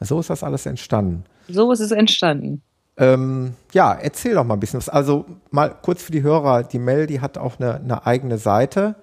So 0.00 0.20
ist 0.20 0.30
das 0.30 0.42
alles 0.42 0.66
entstanden. 0.66 1.24
So 1.48 1.70
ist 1.72 1.80
es 1.80 1.90
entstanden. 1.90 2.62
Ähm, 2.96 3.54
ja, 3.72 3.92
erzähl 3.92 4.34
doch 4.34 4.44
mal 4.44 4.54
ein 4.54 4.60
bisschen 4.60 4.78
was. 4.78 4.88
Also 4.88 5.24
mal 5.50 5.74
kurz 5.82 6.02
für 6.02 6.12
die 6.12 6.22
Hörer, 6.22 6.62
die 6.62 6.78
Mel, 6.78 7.06
die 7.06 7.20
hat 7.20 7.38
auch 7.38 7.58
eine, 7.58 7.76
eine 7.76 8.06
eigene 8.06 8.38
Seite. 8.38 8.96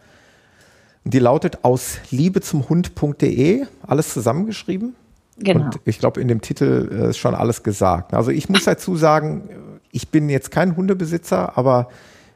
Die 1.06 1.20
lautet 1.20 1.64
aus 1.64 1.98
Liebe 2.12 2.42
zum 2.42 2.70
Hund.de, 2.70 3.66
alles 3.82 4.14
zusammengeschrieben. 4.14 4.96
Genau. 5.38 5.66
Und 5.66 5.80
ich 5.86 6.00
glaube, 6.00 6.22
in 6.22 6.28
dem 6.28 6.42
Titel 6.42 6.90
äh, 6.92 7.10
ist 7.10 7.18
schon 7.18 7.34
alles 7.34 7.64
gesagt. 7.64 8.14
Also 8.14 8.32
ich 8.32 8.50
muss 8.50 8.66
dazu 8.66 8.96
sagen, 8.96 9.50
ich 9.92 10.10
bin 10.10 10.30
jetzt 10.30 10.52
kein 10.52 10.76
Hundebesitzer, 10.76 11.58
aber 11.58 11.88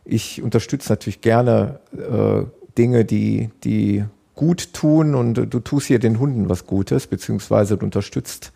ich 0.05 0.41
unterstütze 0.41 0.91
natürlich 0.91 1.21
gerne 1.21 1.79
äh, 1.93 2.45
Dinge, 2.77 3.05
die, 3.05 3.49
die 3.63 4.03
gut 4.35 4.73
tun 4.73 5.15
und 5.15 5.35
du 5.35 5.59
tust 5.59 5.87
hier 5.87 5.99
den 5.99 6.19
Hunden 6.19 6.49
was 6.49 6.65
Gutes, 6.65 7.07
beziehungsweise 7.07 7.77
du 7.77 7.85
unterstützt 7.85 8.51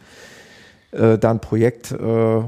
äh, 0.91 1.17
da 1.17 1.31
ein 1.31 1.39
Projekt. 1.39 1.91
Äh, 1.91 2.41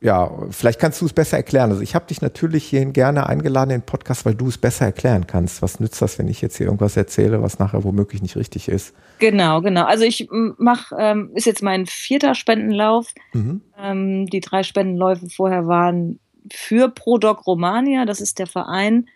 ja, 0.00 0.30
vielleicht 0.50 0.78
kannst 0.78 1.00
du 1.00 1.06
es 1.06 1.12
besser 1.12 1.38
erklären. 1.38 1.70
Also 1.70 1.82
ich 1.82 1.94
habe 1.94 2.06
dich 2.06 2.20
natürlich 2.20 2.64
hierhin 2.64 2.92
gerne 2.92 3.26
eingeladen 3.26 3.70
in 3.70 3.80
den 3.80 3.86
Podcast, 3.86 4.26
weil 4.26 4.34
du 4.34 4.48
es 4.48 4.58
besser 4.58 4.84
erklären 4.84 5.26
kannst. 5.26 5.62
Was 5.62 5.80
nützt 5.80 6.00
das, 6.02 6.18
wenn 6.18 6.28
ich 6.28 6.42
jetzt 6.42 6.56
hier 6.56 6.66
irgendwas 6.66 6.96
erzähle, 6.96 7.42
was 7.42 7.58
nachher 7.58 7.82
womöglich 7.82 8.22
nicht 8.22 8.36
richtig 8.36 8.68
ist? 8.68 8.94
Genau, 9.18 9.62
genau. 9.62 9.84
Also 9.84 10.04
ich 10.04 10.28
mache, 10.30 10.94
ähm, 10.98 11.30
ist 11.34 11.46
jetzt 11.46 11.62
mein 11.62 11.86
vierter 11.86 12.34
Spendenlauf. 12.34 13.12
Mhm. 13.32 13.62
Ähm, 13.78 14.26
die 14.26 14.40
drei 14.40 14.62
Spendenläufe 14.62 15.28
vorher 15.30 15.66
waren 15.66 16.20
für 16.52 16.88
ProDoc 16.90 17.46
Romania. 17.46 18.04
Das 18.04 18.20
ist 18.20 18.38
der 18.38 18.46
Verein, 18.46 19.08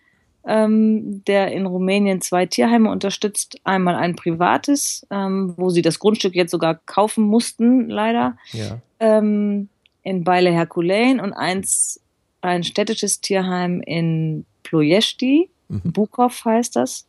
ähm, 0.45 1.23
der 1.25 1.51
in 1.51 1.65
Rumänien 1.65 2.21
zwei 2.21 2.45
Tierheime 2.45 2.89
unterstützt. 2.89 3.59
Einmal 3.63 3.95
ein 3.95 4.15
privates, 4.15 5.05
ähm, 5.11 5.53
wo 5.57 5.69
sie 5.69 5.81
das 5.81 5.99
Grundstück 5.99 6.35
jetzt 6.35 6.51
sogar 6.51 6.75
kaufen 6.85 7.23
mussten, 7.25 7.89
leider, 7.89 8.35
Ja. 8.51 8.79
ähm, 8.99 9.69
in 10.03 10.23
Beile 10.23 10.51
Herkulein 10.51 11.19
und 11.19 11.33
eins, 11.33 11.99
ein 12.41 12.63
städtisches 12.63 13.21
Tierheim 13.21 13.81
in 13.81 14.45
Ploiești, 14.63 15.49
Mhm. 15.69 15.91
Bukov 15.93 16.43
heißt 16.43 16.75
das. 16.75 17.05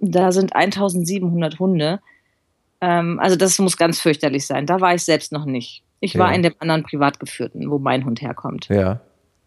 Da 0.00 0.30
sind 0.32 0.54
1700 0.54 1.58
Hunde. 1.58 2.00
Ähm, 2.80 3.18
also 3.20 3.36
das 3.36 3.58
muss 3.58 3.76
ganz 3.76 4.00
fürchterlich 4.00 4.46
sein. 4.46 4.64
Da 4.66 4.80
war 4.80 4.94
ich 4.94 5.02
selbst 5.02 5.32
noch 5.32 5.44
nicht. 5.44 5.82
Ich 6.00 6.16
war 6.18 6.30
Ja. 6.30 6.36
in 6.36 6.42
dem 6.42 6.54
anderen 6.60 6.82
privat 6.82 7.18
geführten, 7.18 7.70
wo 7.70 7.78
mein 7.78 8.04
Hund 8.04 8.20
herkommt. 8.22 8.68
Ja. 8.68 9.00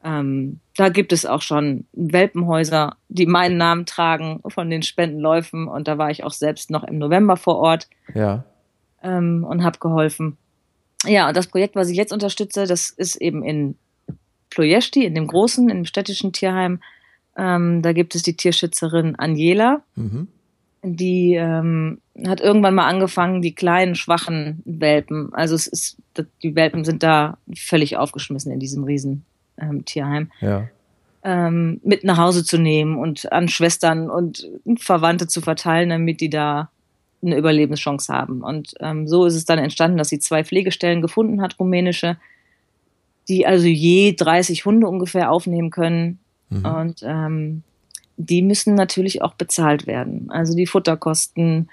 Ähm, 0.03 0.59
da 0.77 0.89
gibt 0.89 1.11
es 1.11 1.25
auch 1.25 1.41
schon 1.41 1.85
Welpenhäuser, 1.93 2.95
die 3.09 3.25
meinen 3.25 3.57
Namen 3.57 3.85
tragen 3.85 4.41
von 4.47 4.69
den 4.69 4.81
Spendenläufen. 4.83 5.67
Und 5.67 5.87
da 5.87 5.97
war 5.97 6.09
ich 6.09 6.23
auch 6.23 6.31
selbst 6.31 6.71
noch 6.71 6.83
im 6.85 6.97
November 6.97 7.35
vor 7.37 7.57
Ort 7.57 7.89
Ja. 8.13 8.45
ähm, 9.03 9.43
und 9.43 9.63
habe 9.63 9.79
geholfen. 9.79 10.37
Ja, 11.05 11.27
und 11.29 11.35
das 11.37 11.47
Projekt, 11.47 11.75
was 11.75 11.89
ich 11.89 11.97
jetzt 11.97 12.13
unterstütze, 12.13 12.65
das 12.65 12.89
ist 12.89 13.15
eben 13.17 13.43
in 13.43 13.75
Ploiești, 14.51 15.03
in 15.05 15.15
dem 15.15 15.27
großen, 15.27 15.69
im 15.69 15.85
städtischen 15.85 16.33
Tierheim. 16.33 16.79
Ähm, 17.37 17.81
da 17.81 17.93
gibt 17.93 18.15
es 18.15 18.23
die 18.23 18.35
Tierschützerin 18.35 19.15
Anjela, 19.15 19.81
Mhm. 19.95 20.27
die 20.83 21.35
ähm, 21.35 21.99
hat 22.25 22.41
irgendwann 22.41 22.75
mal 22.75 22.87
angefangen, 22.87 23.41
die 23.41 23.53
kleinen, 23.53 23.95
schwachen 23.95 24.61
Welpen, 24.65 25.33
also 25.33 25.55
es 25.55 25.67
ist, 25.67 25.97
die 26.43 26.55
Welpen 26.55 26.83
sind 26.83 27.03
da 27.03 27.37
völlig 27.55 27.95
aufgeschmissen 27.97 28.51
in 28.51 28.59
diesem 28.59 28.83
riesen 28.83 29.23
ähm, 29.61 29.85
Tierheim, 29.85 30.31
Ja. 30.41 30.67
ähm, 31.23 31.79
mit 31.83 32.03
nach 32.03 32.17
Hause 32.17 32.43
zu 32.43 32.57
nehmen 32.57 32.97
und 32.97 33.31
an 33.31 33.47
Schwestern 33.47 34.09
und 34.09 34.47
Verwandte 34.77 35.27
zu 35.27 35.41
verteilen, 35.41 35.89
damit 35.89 36.21
die 36.21 36.29
da 36.29 36.69
eine 37.21 37.37
Überlebenschance 37.37 38.13
haben. 38.13 38.41
Und 38.41 38.75
ähm, 38.79 39.07
so 39.07 39.25
ist 39.25 39.35
es 39.35 39.45
dann 39.45 39.59
entstanden, 39.59 39.97
dass 39.97 40.09
sie 40.09 40.19
zwei 40.19 40.43
Pflegestellen 40.43 41.01
gefunden 41.01 41.41
hat, 41.41 41.59
rumänische, 41.59 42.17
die 43.27 43.45
also 43.45 43.67
je 43.67 44.13
30 44.13 44.65
Hunde 44.65 44.87
ungefähr 44.87 45.31
aufnehmen 45.31 45.69
können. 45.69 46.19
Mhm. 46.49 46.65
Und 46.65 47.03
ähm, 47.03 47.63
die 48.17 48.41
müssen 48.41 48.75
natürlich 48.75 49.21
auch 49.21 49.33
bezahlt 49.33 49.85
werden. 49.87 50.29
Also 50.29 50.55
die 50.55 50.65
Futterkosten, 50.65 51.69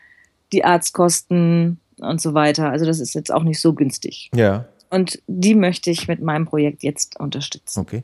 die 0.52 0.64
Arztkosten 0.64 1.78
und 1.98 2.20
so 2.20 2.34
weiter. 2.34 2.70
Also 2.70 2.84
das 2.84 3.00
ist 3.00 3.14
jetzt 3.14 3.32
auch 3.32 3.42
nicht 3.42 3.60
so 3.60 3.72
günstig. 3.72 4.30
Ja. 4.34 4.66
Und 4.90 5.20
die 5.26 5.54
möchte 5.54 5.90
ich 5.90 6.08
mit 6.08 6.22
meinem 6.22 6.46
Projekt 6.46 6.82
jetzt 6.82 7.18
unterstützen. 7.20 7.80
Okay. 7.80 8.02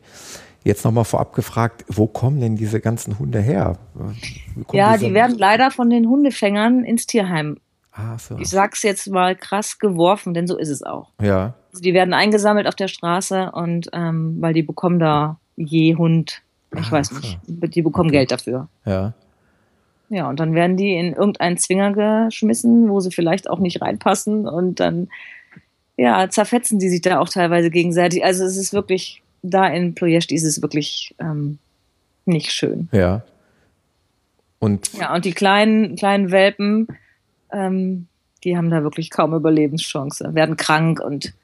Jetzt 0.65 0.85
nochmal 0.85 1.05
vorab 1.05 1.33
gefragt, 1.35 1.85
wo 1.89 2.07
kommen 2.07 2.41
denn 2.41 2.57
diese 2.57 2.81
ganzen 2.81 3.19
Hunde 3.19 3.41
her? 3.41 3.79
Ja, 4.73 4.93
diese- 4.95 5.07
die 5.07 5.15
werden 5.15 5.37
leider 5.39 5.71
von 5.71 5.91
den 5.91 6.09
Hundefängern 6.09 6.85
ins 6.85 7.07
Tierheim, 7.07 7.59
Ah, 7.93 8.17
so. 8.19 8.39
ich 8.39 8.49
sag's 8.49 8.83
jetzt 8.83 9.09
mal 9.09 9.35
krass 9.37 9.79
geworfen, 9.79 10.35
denn 10.35 10.47
so 10.47 10.57
ist 10.57 10.69
es 10.69 10.83
auch. 10.83 11.11
Ja. 11.21 11.55
Also 11.73 11.83
die 11.83 11.95
werden 11.95 12.15
eingesammelt 12.15 12.67
auf 12.67 12.75
der 12.77 12.89
Straße 12.89 13.51
und 13.53 13.89
ähm, 13.93 14.37
weil 14.41 14.55
die 14.55 14.63
bekommen 14.63 14.99
da 14.99 15.39
je 15.57 15.97
Hund, 15.97 16.43
ich 16.77 16.87
Ah, 16.89 16.93
weiß 16.93 17.09
so. 17.09 17.17
nicht, 17.17 17.39
die 17.47 17.83
bekommen 17.83 18.09
Okay. 18.11 18.19
Geld 18.19 18.31
dafür. 18.33 18.69
Ja. 18.85 19.13
Ja, 20.11 20.29
und 20.29 20.39
dann 20.41 20.55
werden 20.55 20.77
die 20.77 20.95
in 20.95 21.15
irgendeinen 21.15 21.57
Zwinger 21.57 21.93
geschmissen, 22.27 22.89
wo 22.91 23.01
sie 23.01 23.11
vielleicht 23.11 23.49
auch 23.49 23.59
nicht 23.59 23.81
reinpassen 23.81 24.47
und 24.47 24.79
dann, 24.79 25.09
ja, 25.97 26.29
zerfetzen 26.31 26.79
die 26.79 26.89
sich 26.89 27.01
da 27.01 27.19
auch 27.21 27.29
teilweise 27.29 27.71
gegenseitig. 27.71 28.25
Also 28.25 28.45
es 28.45 28.57
ist 28.57 28.73
wirklich, 28.73 29.23
da 29.43 29.67
in 29.67 29.95
Ploiești 29.95 30.35
ist 30.35 30.45
es 30.45 30.63
wirklich 30.63 31.15
ähm, 31.19 31.59
nicht 32.25 32.53
schön. 32.53 32.89
Ja. 32.93 33.23
Und 34.59 34.93
Ja, 34.95 35.15
und 35.15 35.25
die 35.25 35.33
kleinen, 35.33 35.97
kleinen 35.97 36.31
Welpen, 36.31 36.87
ähm, 37.53 38.07
die 38.45 38.57
haben 38.57 38.71
da 38.71 38.83
wirklich 38.83 39.11
kaum 39.11 39.35
Überlebenschance, 39.35 40.35
werden 40.35 40.57
krank 40.57 41.01
und 41.01 41.35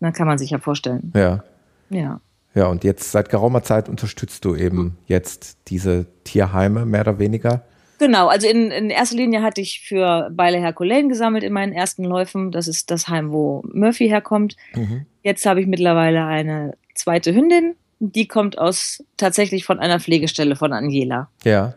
dann 0.00 0.12
kann 0.12 0.26
man 0.26 0.38
sich 0.38 0.50
ja 0.50 0.58
vorstellen. 0.58 1.12
ja. 1.14 1.44
Ja. 1.90 2.20
Ja, 2.54 2.66
und 2.66 2.82
jetzt 2.82 3.12
seit 3.12 3.28
geraumer 3.28 3.62
Zeit 3.62 3.88
unterstützt 3.88 4.44
du 4.44 4.56
eben 4.56 4.96
jetzt 5.06 5.58
diese 5.68 6.06
Tierheime 6.24 6.86
mehr 6.86 7.02
oder 7.02 7.18
weniger. 7.18 7.62
Genau, 7.98 8.28
also 8.28 8.46
in, 8.46 8.70
in 8.70 8.90
erster 8.90 9.16
Linie 9.16 9.42
hatte 9.42 9.60
ich 9.60 9.80
für 9.80 10.30
Beile 10.32 10.58
Herkulein 10.58 11.08
gesammelt 11.08 11.42
in 11.44 11.52
meinen 11.52 11.72
ersten 11.72 12.04
Läufen. 12.04 12.52
Das 12.52 12.68
ist 12.68 12.90
das 12.90 13.08
Heim, 13.08 13.32
wo 13.32 13.62
Murphy 13.72 14.08
herkommt. 14.08 14.56
Mhm. 14.74 15.04
Jetzt 15.22 15.44
habe 15.46 15.60
ich 15.60 15.66
mittlerweile 15.66 16.24
eine 16.24 16.74
zweite 16.94 17.34
Hündin. 17.34 17.74
Die 18.00 18.28
kommt 18.28 18.56
aus 18.58 19.02
tatsächlich 19.16 19.64
von 19.64 19.80
einer 19.80 19.98
Pflegestelle 19.98 20.54
von 20.54 20.72
Angela. 20.72 21.28
Ja, 21.44 21.74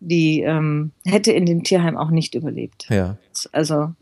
Die 0.00 0.40
ähm, 0.42 0.92
hätte 1.04 1.32
in 1.32 1.46
dem 1.46 1.62
Tierheim 1.62 1.96
auch 1.96 2.10
nicht 2.10 2.34
überlebt. 2.34 2.86
ja. 2.90 3.16
Also 3.52 3.92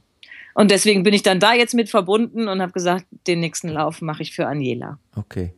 und 0.55 0.73
deswegen 0.73 1.05
bin 1.05 1.15
ich 1.15 1.23
dann 1.23 1.39
da 1.39 1.55
jetzt 1.55 1.75
mit 1.75 1.89
verbunden 1.89 2.49
und 2.49 2.61
habe 2.61 2.73
gesagt, 2.73 3.05
den 3.29 3.39
nächsten 3.39 3.69
Lauf 3.69 4.03
mache 4.03 4.23
ich 4.23 4.35
für 4.35 4.49
Angela. 4.49 4.99
Okay. 5.15 5.53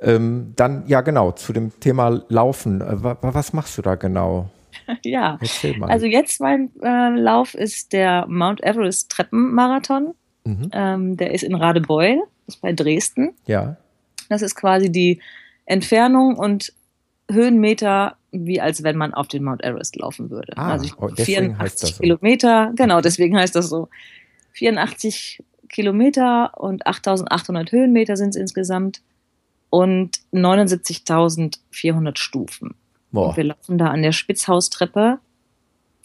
Ähm, 0.00 0.54
dann, 0.56 0.84
ja 0.86 1.02
genau, 1.02 1.32
zu 1.32 1.52
dem 1.52 1.78
Thema 1.80 2.22
Laufen. 2.30 2.80
Äh, 2.80 3.02
wa- 3.02 3.18
wa- 3.20 3.34
was 3.34 3.52
machst 3.52 3.76
du 3.76 3.82
da 3.82 3.94
genau? 3.96 4.48
ja. 5.04 5.38
Also 5.82 6.06
jetzt 6.06 6.40
mein 6.40 6.70
äh, 6.82 7.10
Lauf 7.10 7.54
ist 7.54 7.92
der 7.92 8.26
Mount 8.28 8.62
Everest 8.62 9.10
Treppenmarathon. 9.10 10.14
mhm. 10.44 10.70
Ähm, 10.72 11.16
der 11.16 11.34
ist 11.34 11.42
in 11.42 11.54
Radebeul, 11.54 12.22
das 12.46 12.56
ist 12.56 12.60
bei 12.60 12.72
Dresden. 12.72 13.34
Ja, 13.46 13.76
Das 14.28 14.42
ist 14.42 14.54
quasi 14.54 14.90
die 14.90 15.20
Entfernung 15.64 16.36
und 16.36 16.72
Höhenmeter, 17.30 18.16
wie 18.30 18.60
als 18.60 18.82
wenn 18.82 18.96
man 18.96 19.12
auf 19.14 19.28
den 19.28 19.42
Mount 19.42 19.64
Everest 19.64 19.96
laufen 19.96 20.30
würde. 20.30 20.52
Ah, 20.56 20.72
also 20.72 20.84
ich, 20.84 20.98
oh, 20.98 21.08
deswegen 21.08 21.58
heißt 21.58 21.80
84 21.80 21.80
das 21.80 21.90
so. 21.96 22.02
Kilometer, 22.02 22.72
genau, 22.76 23.00
deswegen 23.00 23.36
heißt 23.36 23.56
das 23.56 23.68
so. 23.68 23.88
84 24.52 25.42
Kilometer 25.68 26.52
und 26.56 26.86
8800 26.86 27.72
Höhenmeter 27.72 28.16
sind 28.16 28.30
es 28.30 28.36
insgesamt 28.36 29.02
und 29.70 30.20
79.400 30.32 32.16
Stufen. 32.16 32.74
Wir 33.36 33.44
laufen 33.44 33.78
da 33.78 33.86
an 33.88 34.02
der 34.02 34.12
Spitzhaustreppe 34.12 35.18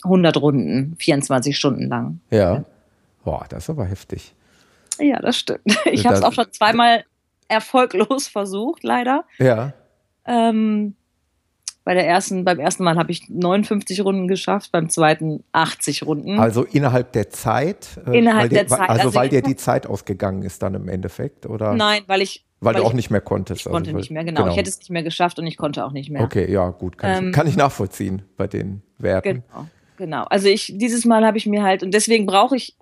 100 0.03 0.37
Runden, 0.37 0.95
24 0.97 1.57
Stunden 1.57 1.87
lang. 1.87 2.19
ja. 2.31 2.63
Boah, 3.23 3.45
das 3.49 3.65
ist 3.65 3.69
aber 3.69 3.85
heftig. 3.85 4.33
Ja, 4.99 5.19
das 5.19 5.37
stimmt. 5.37 5.61
Ich 5.91 6.07
habe 6.07 6.15
es 6.15 6.23
auch 6.23 6.33
schon 6.33 6.51
zweimal 6.51 7.03
erfolglos 7.47 8.27
versucht, 8.29 8.83
leider. 8.83 9.25
Ja, 9.37 9.73
Ähm, 10.25 10.95
bei 11.83 11.93
der 11.95 12.07
ersten, 12.07 12.45
beim 12.45 12.59
ersten 12.59 12.83
Mal 12.83 12.95
habe 12.97 13.11
ich 13.11 13.29
59 13.29 14.03
Runden 14.03 14.27
geschafft, 14.27 14.71
beim 14.71 14.89
zweiten 14.89 15.43
80 15.51 16.03
Runden. 16.05 16.39
also 16.39 16.63
innerhalb 16.63 17.11
der 17.13 17.29
Zeit. 17.29 17.99
äh? 18.07 18.17
Innerhalb 18.19 18.43
weil 18.43 18.49
dir, 18.49 18.55
der 18.55 18.67
Zeit, 18.67 18.89
Also, 18.89 19.01
also 19.03 19.13
weil 19.15 19.29
dir 19.29 19.41
die 19.43 19.55
Zeit 19.55 19.85
ausgegangen 19.87 20.41
ist 20.43 20.61
dann 20.63 20.73
im 20.73 20.87
Endeffekt, 20.87 21.45
oder? 21.45 21.73
Nein, 21.73 22.01
weil 22.07 22.21
ich, 22.23 22.43
Weil, 22.63 22.73
du 22.75 22.79
weil 22.79 22.85
auch 22.85 22.89
ich- 22.91 22.95
nicht 22.95 23.09
mehr 23.09 23.21
konntest. 23.21 23.61
ich 23.61 23.71
konnte 23.71 23.89
also, 23.89 23.93
weil- 23.95 23.99
nicht 24.01 24.11
mehr, 24.11 24.23
genau. 24.23 24.47
Ich 24.47 24.55
hätte 24.55 24.69
es 24.69 24.79
nicht 24.79 24.91
mehr 24.91 25.03
geschafft 25.03 25.39
und 25.39 25.47
ich 25.47 25.57
konnte 25.57 25.83
auch 25.85 25.91
nicht 25.91 26.09
mehr. 26.11 26.21
Okay, 26.23 26.49
ja, 26.51 26.69
gut, 26.69 26.97
kann, 26.97 27.17
Ähm, 27.17 27.27
ich, 27.29 27.33
kann 27.35 27.47
ich 27.47 27.57
nachvollziehen 27.57 28.21
bei 28.37 28.47
den 28.47 28.81
Werten. 28.99 29.43
Genau, 29.51 29.67
genau. 29.97 30.23
Also 30.25 30.47
ich, 30.47 30.71
dieses 30.77 31.03
Mal 31.05 31.25
habe 31.25 31.37
ich 31.37 31.45
mir 31.47 31.63
halt, 31.63 31.81
und 31.83 31.91
deswegen 31.93 32.25
brauche 32.27 32.55
ich 32.55 32.75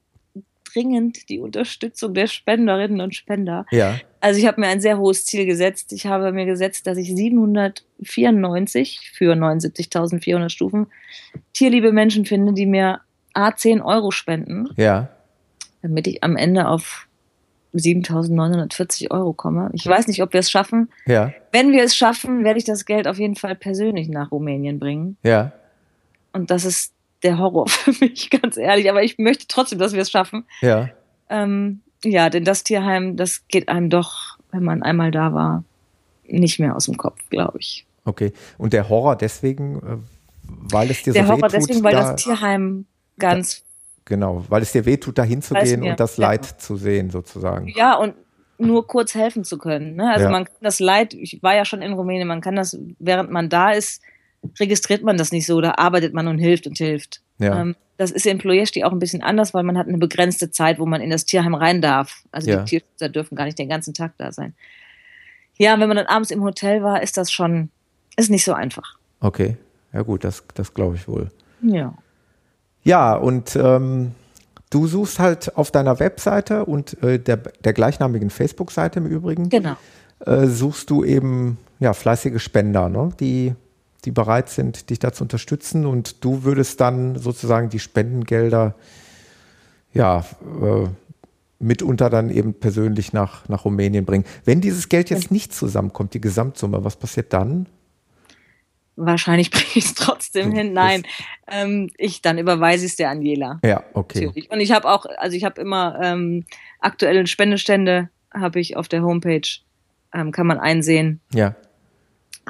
dringend 0.73 1.29
die 1.29 1.39
Unterstützung 1.39 2.13
der 2.13 2.27
Spenderinnen 2.27 3.01
und 3.01 3.15
Spender. 3.15 3.65
Ja, 3.71 3.95
Also 4.21 4.39
ich 4.39 4.45
habe 4.45 4.61
mir 4.61 4.67
ein 4.67 4.81
sehr 4.81 4.99
hohes 4.99 5.25
Ziel 5.25 5.45
gesetzt. 5.47 5.91
Ich 5.93 6.05
habe 6.05 6.31
mir 6.31 6.45
gesetzt, 6.45 6.85
dass 6.85 6.97
ich 6.97 7.15
794 7.15 9.11
für 9.13 9.33
79.400 9.35 10.49
Stufen 10.49 10.87
tierliebe 11.53 11.91
Menschen 11.91 12.25
finde, 12.25 12.53
die 12.53 12.65
mir 12.65 12.99
A 13.33 13.55
10 13.55 13.81
Euro 13.81 14.11
spenden, 14.11 14.69
ja, 14.77 15.09
damit 15.81 16.05
ich 16.07 16.23
am 16.23 16.35
Ende 16.35 16.67
auf 16.67 17.07
7.940 17.73 19.11
Euro 19.11 19.33
komme. 19.33 19.69
Ich 19.73 19.85
weiß 19.85 20.07
nicht, 20.07 20.21
ob 20.23 20.33
wir 20.33 20.39
es 20.39 20.49
schaffen. 20.51 20.89
ja, 21.05 21.31
Wenn 21.51 21.71
wir 21.71 21.83
es 21.83 21.95
schaffen, 21.95 22.43
werde 22.43 22.57
ich 22.59 22.65
das 22.65 22.85
Geld 22.85 23.07
auf 23.07 23.19
jeden 23.19 23.35
Fall 23.35 23.55
persönlich 23.55 24.09
nach 24.09 24.31
Rumänien 24.31 24.79
bringen. 24.79 25.17
ja. 25.23 25.51
Und 26.31 26.51
das 26.51 26.63
ist 26.63 26.93
der 27.23 27.39
Horror 27.39 27.67
für 27.69 27.91
mich, 27.99 28.29
ganz 28.29 28.55
ehrlich. 28.55 28.87
Aber 28.89 29.03
ich 29.03 29.17
möchte 29.17 29.47
trotzdem, 29.47 29.79
dass 29.79 29.93
wir 29.93 30.01
es 30.01 30.11
schaffen. 30.11 30.45
Ja, 30.61 30.89
Ähm, 31.27 31.81
ja, 32.03 32.29
denn 32.29 32.43
das 32.45 32.63
Tierheim, 32.63 33.17
das 33.17 33.47
geht 33.47 33.67
einem 33.67 33.89
doch, 33.89 34.37
wenn 34.51 34.63
man 34.63 34.83
einmal 34.83 35.09
da 35.09 35.33
war, 35.33 35.63
nicht 36.27 36.59
mehr 36.59 36.75
aus 36.75 36.85
dem 36.85 36.97
Kopf, 36.97 37.17
glaube 37.31 37.57
ich. 37.59 37.85
okay. 38.05 38.31
Und 38.59 38.73
der 38.73 38.89
Horror 38.89 39.15
deswegen, 39.15 39.77
äh, 39.77 39.97
weil 40.71 40.91
es 40.91 41.01
dir 41.01 41.13
Der 41.13 41.23
so 41.23 41.29
Horror 41.29 41.51
wehtut, 41.51 41.67
deswegen, 41.69 41.83
weil 41.83 41.93
da, 41.93 42.11
das 42.11 42.23
Tierheim 42.23 42.85
ganz, 43.17 43.63
genau, 44.09 44.43
weil 44.49 44.61
es 44.61 44.73
dir 44.73 44.85
wehtut, 44.85 45.17
da 45.17 45.23
hinzugehen 45.23 45.83
und 45.83 45.99
das 45.99 46.17
ja. 46.17 46.27
Leid 46.27 46.45
zu 46.45 46.75
sehen, 46.75 47.09
sozusagen. 47.09 47.67
ja, 47.69 47.95
und 47.95 48.15
nur 48.57 48.85
kurz 48.87 49.15
helfen 49.15 49.45
zu 49.45 49.57
können. 49.57 49.95
Ne? 49.95 50.11
Also 50.11 50.25
Ja. 50.25 50.31
man 50.31 50.43
kann 50.43 50.55
das 50.61 50.81
Leid, 50.81 51.13
ich 51.13 51.41
war 51.41 51.55
ja 51.55 51.63
schon 51.63 51.81
in 51.81 51.93
Rumänien, 51.93 52.27
man 52.27 52.41
kann 52.41 52.57
das, 52.57 52.77
während 52.99 53.31
man 53.31 53.47
da 53.47 53.71
ist, 53.71 54.01
registriert 54.59 55.01
man 55.03 55.15
das 55.15 55.31
nicht 55.31 55.45
so, 55.45 55.61
da 55.61 55.75
arbeitet 55.77 56.13
man 56.13 56.27
und 56.27 56.39
hilft 56.39 56.67
und 56.67 56.77
hilft. 56.77 57.21
Ja, 57.37 57.61
Ähm, 57.61 57.75
das 57.97 58.11
ist 58.11 58.25
in 58.25 58.37
Ploiești 58.39 58.83
auch 58.85 58.91
ein 58.91 58.99
bisschen 58.99 59.21
anders, 59.23 59.53
weil 59.53 59.63
man 59.63 59.77
hat 59.77 59.87
eine 59.87 59.97
begrenzte 59.97 60.51
Zeit, 60.51 60.79
wo 60.79 60.85
man 60.85 60.99
in 61.01 61.09
das 61.09 61.25
Tierheim 61.25 61.53
rein 61.55 61.81
darf. 61.81 62.23
Also 62.31 62.49
Ja. 62.49 62.57
die 62.63 62.65
Tierschützer 62.69 63.07
dürfen 63.09 63.35
gar 63.35 63.45
nicht 63.45 63.59
den 63.59 63.69
ganzen 63.69 63.93
Tag 63.93 64.13
da 64.17 64.31
sein. 64.33 64.53
Ja, 65.57 65.77
wenn 65.79 65.87
man 65.89 65.97
dann 65.97 66.07
abends 66.07 66.31
im 66.31 66.41
Hotel 66.43 66.83
war, 66.83 67.01
ist 67.03 67.17
das 67.17 67.31
schon, 67.31 67.69
ist 68.17 68.29
nicht 68.29 68.45
so 68.45 68.53
einfach. 68.53 68.97
Okay, 69.21 69.57
ja 69.93 70.01
gut, 70.01 70.23
das, 70.23 70.43
das 70.53 70.73
glaube 70.73 70.95
ich 70.95 71.07
wohl. 71.07 71.29
Ja. 71.61 71.93
Ja, 72.89 73.13
und 73.13 73.55
ähm, 73.55 74.13
du 74.71 74.87
suchst 74.87 75.19
halt 75.19 75.55
auf 75.55 75.69
deiner 75.69 75.99
Webseite 75.99 76.65
und 76.65 77.01
äh, 77.03 77.19
der, 77.19 77.37
der 77.37 77.73
gleichnamigen 77.73 78.31
Facebook-Seite 78.31 78.97
im 78.97 79.05
Übrigen, 79.05 79.47
Genau. 79.49 79.75
äh, 80.25 80.47
suchst 80.47 80.89
du 80.89 81.03
eben 81.03 81.59
ja, 81.79 81.93
fleißige 81.93 82.41
Spender, 82.41 82.89
ne? 82.89 83.11
die, 83.19 83.53
die 84.05 84.11
bereit 84.11 84.49
sind, 84.49 84.89
dich 84.89 84.97
da 84.97 85.13
zu 85.13 85.23
unterstützen 85.23 85.85
und 85.85 86.25
du 86.25 86.43
würdest 86.43 86.81
dann 86.81 87.15
sozusagen 87.15 87.69
die 87.69 87.77
Spendengelder 87.77 88.73
ja, 89.93 90.25
äh, 90.59 90.87
mitunter 91.59 92.09
dann 92.09 92.31
eben 92.31 92.55
persönlich 92.55 93.13
nach, 93.13 93.47
nach 93.49 93.65
Rumänien 93.65 94.03
bringen. 94.03 94.25
Wenn 94.45 94.61
dieses 94.61 94.89
Geld 94.89 95.11
jetzt 95.11 95.29
nicht 95.29 95.53
zusammenkommt, 95.53 96.15
die 96.15 96.21
Gesamtsumme, 96.21 96.83
was 96.83 96.95
passiert 96.95 97.33
dann? 97.33 97.67
Wahrscheinlich 98.99 99.51
bringe 99.51 99.65
ich 99.75 99.85
es 99.85 99.95
trotzdem 99.95 100.51
hin. 100.51 100.73
Nein, 100.73 101.03
ähm, 101.47 101.89
ich 101.97 102.21
dann 102.21 102.37
überweise 102.37 102.85
ich 102.85 102.91
es 102.91 102.97
der 102.97 103.09
Angela. 103.09 103.59
Ja, 103.63 103.83
okay. 103.93 104.25
Natürlich. 104.25 104.51
Und 104.51 104.59
ich 104.59 104.71
habe 104.71 104.89
auch, 104.89 105.05
also 105.17 105.35
ich 105.35 105.43
habe 105.43 105.59
immer 105.61 105.99
ähm, 106.01 106.45
aktuelle 106.79 107.25
Spendestände 107.27 108.09
habe 108.33 108.59
ich 108.59 108.77
auf 108.77 108.87
der 108.87 109.01
Homepage, 109.01 109.47
ähm, 110.13 110.31
kann 110.31 110.45
man 110.45 110.59
einsehen. 110.59 111.19
Ja. 111.33 111.55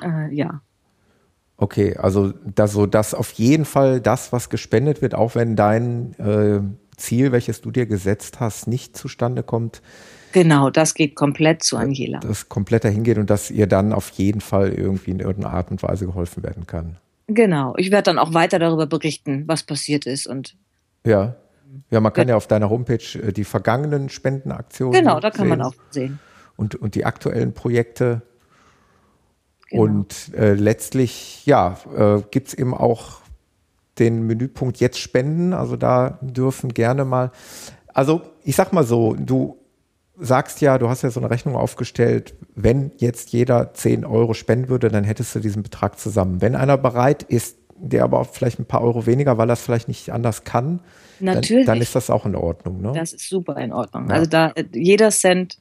Äh, 0.02 0.34
ja, 0.34 0.62
Okay, 1.62 1.98
also 1.98 2.32
da 2.56 2.68
so, 2.68 2.86
dass 2.86 3.14
auf 3.14 3.32
jeden 3.34 3.66
Fall 3.66 4.00
das, 4.00 4.32
was 4.32 4.50
gespendet 4.50 5.02
wird, 5.02 5.14
auch 5.14 5.36
wenn 5.36 5.58
dein 5.58 6.14
äh, 6.18 6.62
Ziel, 7.00 7.32
welches 7.32 7.62
du 7.62 7.72
dir 7.72 7.86
gesetzt 7.86 8.40
hast, 8.40 8.68
nicht 8.68 8.96
zustande 8.96 9.44
kommt, 9.44 9.82
genau, 10.32 10.70
das 10.70 10.94
geht 10.94 11.16
komplett 11.16 11.64
zu 11.64 11.78
Angela. 11.78 12.20
das 12.20 12.50
komplett 12.50 12.84
dahin 12.84 13.04
geht 13.04 13.18
und 13.18 13.30
dass 13.30 13.50
ihr 13.52 13.68
dann 13.68 13.94
auf 13.94 14.10
jeden 14.12 14.42
Fall 14.42 14.70
irgendwie 14.74 15.12
in 15.12 15.20
irgendeiner 15.20 15.54
Art 15.54 15.72
und 15.72 15.82
Weise 15.82 16.06
geholfen 16.06 16.44
werden 16.44 16.68
kann. 16.68 16.98
Genau, 17.28 17.76
ich 17.78 17.92
werde 17.92 18.04
dann 18.04 18.20
auch 18.20 18.34
weiter 18.34 18.60
darüber 18.60 18.88
berichten, 18.88 19.44
was 19.48 19.64
passiert 19.64 20.06
ist 20.06 20.28
und 20.28 20.56
Ja. 21.06 21.36
Ja, 21.92 22.00
man 22.00 22.12
kann 22.12 22.28
ja 22.28 22.36
auf 22.36 22.48
deiner 22.48 22.72
Homepage 22.72 23.20
äh, 23.22 23.32
die 23.32 23.44
vergangenen 23.44 24.10
Spendenaktionen. 24.10 24.94
genau, 24.94 25.20
da 25.20 25.30
kann 25.30 25.48
man 25.48 25.60
sehen 25.60 25.68
auch 25.68 25.74
sehen. 25.92 26.20
Und, 26.56 26.74
und 26.76 26.96
die 26.96 27.06
aktuellen 27.06 27.54
Projekte. 27.54 28.24
Genau. 29.70 29.84
Und 29.84 30.34
äh, 30.34 30.56
letztlich, 30.56 31.46
ja, 31.46 31.78
äh, 31.96 32.22
gibt 32.32 32.48
es 32.48 32.54
eben 32.56 32.74
auch 32.74 33.22
den 34.00 34.26
Menüpunkt 34.26 34.80
Jetzt 34.80 35.00
spenden. 35.00 35.54
Also 35.54 35.76
da 35.76 36.18
dürfen 36.22 36.74
gerne 36.74 37.06
mal, 37.06 37.32
also 37.94 38.22
ich 38.44 38.56
sag 38.56 38.74
mal 38.74 38.84
so, 38.84 39.16
du 39.16 39.58
sagst 40.18 40.62
ja, 40.62 40.78
du 40.78 40.90
hast 40.90 41.02
ja 41.02 41.10
so 41.10 41.20
eine 41.20 41.30
Rechnung 41.30 41.56
aufgestellt, 41.56 42.36
wenn 42.56 42.92
jetzt 42.98 43.32
jeder 43.32 43.74
10 43.74 44.06
Euro 44.06 44.34
spenden 44.34 44.70
würde, 44.70 44.90
dann 44.90 45.04
hättest 45.04 45.34
du 45.36 45.40
diesen 45.40 45.64
Betrag 45.64 45.98
zusammen. 45.98 46.42
Wenn 46.42 46.56
einer 46.56 46.78
bereit 46.78 47.24
ist, 47.24 47.58
der 47.78 48.04
aber 48.04 48.20
auch 48.20 48.28
vielleicht 48.28 48.60
ein 48.60 48.66
paar 48.66 48.82
Euro 48.82 49.06
weniger, 49.06 49.38
weil 49.38 49.50
er 49.50 49.54
es 49.54 49.62
vielleicht 49.62 49.88
nicht 49.88 50.12
anders 50.12 50.44
kann, 50.44 50.82
Natürlich. 51.20 51.66
Dann, 51.66 51.76
dann 51.76 51.82
ist 51.82 51.96
das 51.96 52.10
auch 52.10 52.26
in 52.26 52.36
Ordnung. 52.36 52.82
Ne? 52.82 52.94
Das 52.94 53.14
ist 53.14 53.28
super 53.28 53.58
in 53.58 53.74
Ordnung. 53.74 54.08
Ja. 54.08 54.16
Also 54.16 54.30
da 54.30 54.52
äh, 54.52 54.66
jeder 54.74 55.10
Cent 55.10 55.60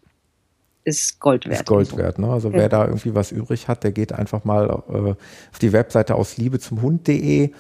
ist 0.85 1.21
Gold 1.21 1.47
wert. 1.47 1.61
ist 1.61 1.67
Gold 1.67 1.97
wert. 1.97 2.19
Ne? 2.19 2.31
Also 2.31 2.49
Ja. 2.51 2.55
wer 2.55 2.69
da 2.69 2.87
irgendwie 2.87 3.15
was 3.15 3.33
übrig 3.33 3.69
hat, 3.69 3.85
der 3.85 3.93
geht 3.93 4.13
einfach 4.13 4.45
mal 4.45 4.83
äh, 4.89 5.11
auf 5.11 5.59
die 5.61 5.73
Webseite 5.73 6.15
aus 6.15 6.37
Liebe 6.37 6.59
zum 6.59 6.83
Hund.de. 6.83 7.51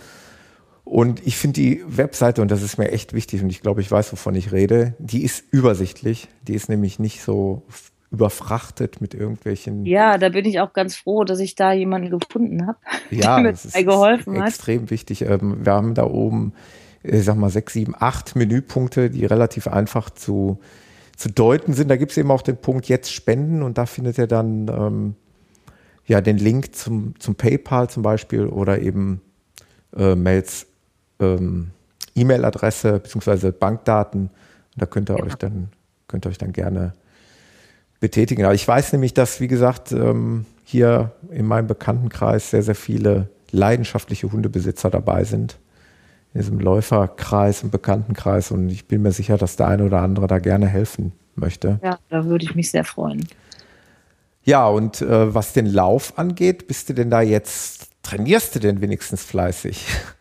Und 0.89 1.27
ich 1.27 1.37
finde 1.37 1.61
die 1.61 1.85
Webseite, 1.87 2.41
und 2.41 2.51
das 2.51 2.63
ist 2.63 2.79
mir 2.79 2.91
echt 2.91 3.13
wichtig, 3.13 3.43
und 3.43 3.51
ich 3.51 3.61
glaube, 3.61 3.83
ich 3.83 3.91
weiß, 3.91 4.11
wovon 4.11 4.35
ich 4.35 4.53
rede, 4.53 4.95
die 4.99 5.23
ist 5.23 5.45
übersichtlich. 5.51 6.29
Die 6.47 6.55
ist 6.55 6.71
nämlich 6.71 6.99
nicht 6.99 7.21
so 7.23 7.63
überfrachtet 8.11 9.03
mit 9.03 9.13
irgendwelchen. 9.13 9.85
Ja, 9.85 10.17
da 10.17 10.31
bin 10.31 10.47
ich 10.47 10.61
auch 10.61 10.73
ganz 10.73 10.97
froh, 10.97 11.25
dass 11.25 11.41
ich 11.41 11.55
da 11.55 11.73
jemanden 11.75 12.19
gefunden 12.19 12.67
habe, 12.67 12.79
Ja, 13.11 13.35
der 13.35 13.43
mir 13.45 13.51
das 13.51 13.67
ist, 13.67 13.85
geholfen 13.85 14.33
ist 14.33 14.41
hat. 14.41 14.49
extrem 14.49 14.89
wichtig. 14.89 15.21
Ähm, 15.27 15.59
wir 15.63 15.75
haben 15.75 15.93
da 15.93 16.05
oben, 16.05 16.55
ich 17.03 17.23
sag 17.23 17.37
mal, 17.37 17.51
sechs, 17.51 17.75
sieben, 17.75 17.95
acht 17.95 18.35
Menüpunkte, 18.35 19.11
die 19.11 19.27
relativ 19.27 19.69
einfach 19.69 20.09
zu, 20.09 20.59
zu 21.19 21.29
deuten 21.29 21.75
sind. 21.75 21.89
Da 21.89 21.97
gibt 21.97 22.13
es 22.13 22.17
eben 22.17 22.31
auch 22.31 22.41
den 22.41 22.57
Punkt 22.57 22.89
Jetzt 22.89 23.13
spenden 23.13 23.63
und 23.63 23.77
da 23.77 23.85
findet 23.85 24.17
ihr 24.17 24.27
dann 24.27 24.69
ähm, 24.69 25.15
ja 26.07 26.23
den 26.23 26.39
Link 26.39 26.75
zum, 26.75 27.13
zum 27.21 27.35
PayPal 27.35 27.91
zum 27.91 28.03
Beispiel 28.03 28.47
oder 28.47 28.81
eben 28.81 29.21
äh, 29.95 30.15
Mails, 30.15 30.67
ähm, 31.21 31.71
E-Mail-Adresse 32.15 33.01
beziehungsweise 33.01 33.53
Bankdaten. 33.53 34.23
Und 34.23 34.31
da 34.77 34.87
könnt 34.87 35.11
ihr 35.11 35.17
Genau. 35.17 35.27
euch 35.27 35.35
dann 35.37 35.69
könnt 36.09 36.27
ihr 36.27 36.31
euch 36.31 36.39
dann 36.39 36.53
gerne 36.53 36.95
betätigen. 38.01 38.45
Aber 38.45 38.55
ich 38.55 38.67
weiß 38.67 38.93
nämlich, 38.93 39.13
dass, 39.15 39.41
wie 39.41 39.49
gesagt, 39.49 39.93
ähm, 39.93 40.47
hier 40.65 41.13
in 41.31 41.47
meinem 41.47 41.67
Bekanntenkreis 41.67 42.51
sehr, 42.51 42.63
sehr 42.63 42.75
viele 42.75 43.29
leidenschaftliche 43.51 44.31
Hundebesitzer 44.31 44.91
dabei 44.91 45.25
sind. 45.25 45.59
In 46.35 46.41
diesem 46.41 46.61
Läuferkreis 46.61 47.63
und 47.63 47.71
Bekanntenkreis. 47.71 48.51
Und 48.51 48.69
ich 48.69 48.87
bin 48.87 49.03
mir 49.03 49.13
sicher, 49.13 49.39
dass 49.39 49.57
der 49.57 49.69
eine 49.69 49.85
oder 49.85 50.01
andere 50.01 50.27
da 50.27 50.39
gerne 50.39 50.67
helfen 50.67 51.13
möchte. 51.35 51.81
Ja, 51.83 51.99
da 52.11 52.25
würde 52.27 52.45
ich 52.45 52.55
mich 52.55 52.71
sehr 52.71 52.85
freuen. 52.85 53.27
Ja, 54.45 54.67
und 54.67 55.03
äh, 55.03 55.35
was 55.35 55.53
den 55.53 55.67
Lauf 55.67 56.19
angeht, 56.19 56.67
bist 56.69 56.89
du 56.89 56.95
denn 56.95 57.11
da 57.11 57.21
jetzt, 57.21 57.89
trainierst 58.03 58.55
du 58.55 58.61
denn 58.61 58.81
wenigstens 58.81 59.25
fleißig? 59.25 59.87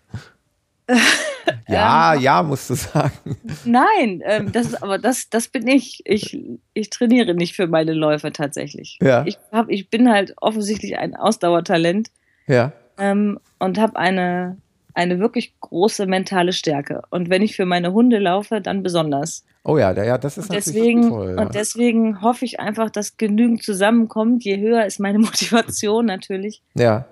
ja, 1.68 2.14
ja, 2.14 2.44
musst 2.44 2.70
du 2.70 2.76
sagen. 2.76 3.38
Nein, 3.66 4.22
ähm, 4.26 4.52
das 4.54 4.68
ist 4.68 4.84
aber 4.84 4.98
das, 4.98 5.30
das 5.30 5.48
bin 5.48 5.68
ich. 5.68 6.02
Ich, 6.06 6.40
ich 6.74 6.90
trainiere 6.90 7.34
nicht 7.34 7.56
für 7.56 7.68
meine 7.68 7.94
Läufe 7.94 8.32
tatsächlich. 8.32 8.98
Ja. 9.02 9.26
Ich, 9.26 9.38
hab, 9.52 9.70
ich 9.70 9.90
bin 9.90 10.10
halt 10.10 10.34
offensichtlich 10.38 10.98
ein 10.98 11.16
Ausdauertalent 11.16 12.10
Ja, 12.48 12.72
ähm, 12.98 13.40
und 13.60 13.80
habe 13.80 13.98
eine, 13.98 14.58
eine 14.94 15.20
wirklich 15.20 15.54
große 15.60 16.06
mentale 16.06 16.54
Stärke. 16.54 17.02
Und 17.10 17.30
wenn 17.30 17.42
ich 17.42 17.56
für 17.56 17.66
meine 17.66 17.94
Hunde 17.94 18.20
laufe, 18.20 18.62
dann 18.62 18.84
besonders. 18.84 19.46
oh 19.64 19.78
ja, 19.78 19.92
ja 19.92 20.18
das 20.18 20.38
ist 20.38 20.50
Und 20.50 20.56
natürlich 20.56 20.76
deswegen, 20.76 21.10
toll. 21.10 21.36
Ja. 21.38 21.42
und 21.44 21.56
deswegen 21.56 22.22
hoffe 22.22 22.46
ich 22.46 22.60
einfach, 22.60 22.90
dass 22.90 23.18
genügend 23.18 23.64
zusammenkommt. 23.64 24.44
Je 24.44 24.60
höher 24.60 24.86
ist 24.86 25.00
meine 25.00 25.20
Motivation 25.20 26.06
natürlich, 26.06 26.62
ja. 26.76 27.06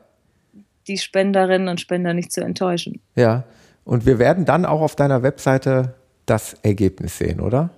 die 0.88 0.98
Spenderinnen 0.98 1.68
und 1.68 1.82
Spender 1.82 2.14
nicht 2.14 2.32
zu 2.32 2.42
enttäuschen. 2.42 3.02
Ja, 3.16 3.44
und 3.86 4.06
wir 4.06 4.20
werden 4.20 4.46
dann 4.46 4.66
auch 4.66 4.82
auf 4.82 4.96
deiner 4.96 5.24
Webseite 5.24 5.94
das 6.26 6.56
Ergebnis 6.64 7.18
sehen, 7.18 7.40
oder? 7.40 7.70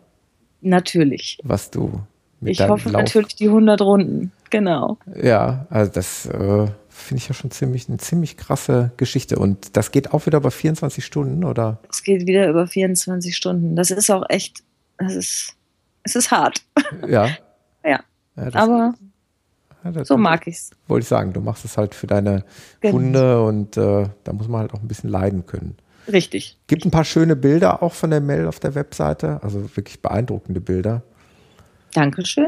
Natürlich. 0.62 1.38
Was 1.44 1.70
du 1.70 2.02
mit 2.40 2.54
Ich 2.54 2.62
hoffe 2.68 2.90
Lauf. 2.90 3.04
natürlich 3.04 3.36
die 3.36 3.48
100 3.48 3.82
Runden. 3.82 4.32
Genau. 4.50 4.98
Ja, 5.22 5.68
also 5.70 5.92
das 5.92 6.26
äh, 6.28 6.68
finde 6.88 7.22
ich 7.22 7.28
ja 7.28 7.34
schon 7.34 7.52
ziemlich 7.52 7.90
eine 7.90 7.98
ziemlich 7.98 8.38
krasse 8.38 8.92
Geschichte. 8.98 9.38
Und 9.38 9.76
das 9.76 9.92
geht 9.92 10.14
auch 10.14 10.26
wieder 10.26 10.38
über 10.38 10.52
24 10.52 11.06
Stunden, 11.06 11.44
oder? 11.44 11.80
Es 11.90 12.04
geht 12.04 12.26
wieder 12.26 12.48
über 12.48 12.68
24 12.68 13.36
Stunden. 13.36 13.76
Das 13.76 13.92
ist 13.92 14.10
auch 14.10 14.24
echt, 14.30 14.64
das 14.98 15.16
ist, 15.16 15.56
es 16.04 16.16
ist 16.16 16.32
hart. 16.32 16.64
Ja. 17.08 17.28
Ja. 17.84 18.00
ja 18.38 18.50
Aber 18.54 18.94
ja, 19.84 20.06
so 20.06 20.18
mag 20.18 20.48
ich's. 20.48 20.72
Wollte 20.88 21.04
ich 21.04 21.10
sagen, 21.10 21.34
du 21.34 21.42
machst 21.42 21.66
es 21.66 21.78
halt 21.78 21.94
für 21.94 22.08
deine 22.08 22.46
Genau. 22.80 22.96
Hunde 22.96 23.44
und 23.44 23.76
äh, 23.76 24.08
da 24.24 24.34
muss 24.34 24.48
man 24.48 24.62
halt 24.62 24.74
auch 24.74 24.82
ein 24.82 24.88
bisschen 24.88 25.10
leiden 25.10 25.46
können. 25.46 25.76
Richtig. 26.12 26.58
Gibt 26.68 26.86
ein 26.86 26.92
paar 26.92 27.04
schöne 27.04 27.36
Bilder 27.36 27.84
auch 27.84 27.94
von 27.94 28.10
der 28.10 28.22
Mail 28.22 28.48
auf 28.48 28.60
der 28.60 28.76
Webseite, 28.76 29.40
also 29.44 29.76
wirklich 29.76 30.02
beeindruckende 30.02 30.62
Bilder. 30.62 31.04
Dankeschön. 31.94 32.48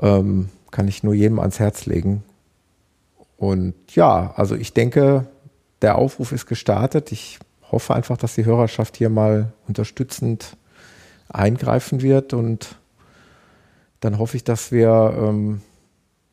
ähm, 0.00 0.48
kann 0.70 0.88
ich 0.88 1.02
nur 1.02 1.14
jedem 1.14 1.40
ans 1.40 1.58
Herz 1.58 1.86
legen. 1.86 2.22
Und 3.36 3.74
ja, 3.94 4.32
also 4.36 4.54
ich 4.54 4.72
denke, 4.72 5.26
der 5.82 5.96
Aufruf 5.96 6.32
ist 6.32 6.46
gestartet. 6.46 7.10
Ich 7.10 7.38
hoffe 7.70 7.94
einfach, 7.94 8.16
dass 8.16 8.34
die 8.34 8.44
Hörerschaft 8.44 8.96
hier 8.96 9.08
mal 9.08 9.52
unterstützend 9.66 10.56
eingreifen 11.28 12.02
wird 12.02 12.34
und 12.34 12.76
dann 14.00 14.18
hoffe 14.18 14.36
ich, 14.36 14.44
dass 14.44 14.70
wir 14.70 15.14
ähm, 15.16 15.62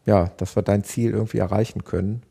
ja, 0.05 0.31
dass 0.37 0.55
wir 0.55 0.63
dein 0.63 0.83
Ziel 0.83 1.11
irgendwie 1.11 1.37
erreichen 1.37 1.83
können. 1.83 2.23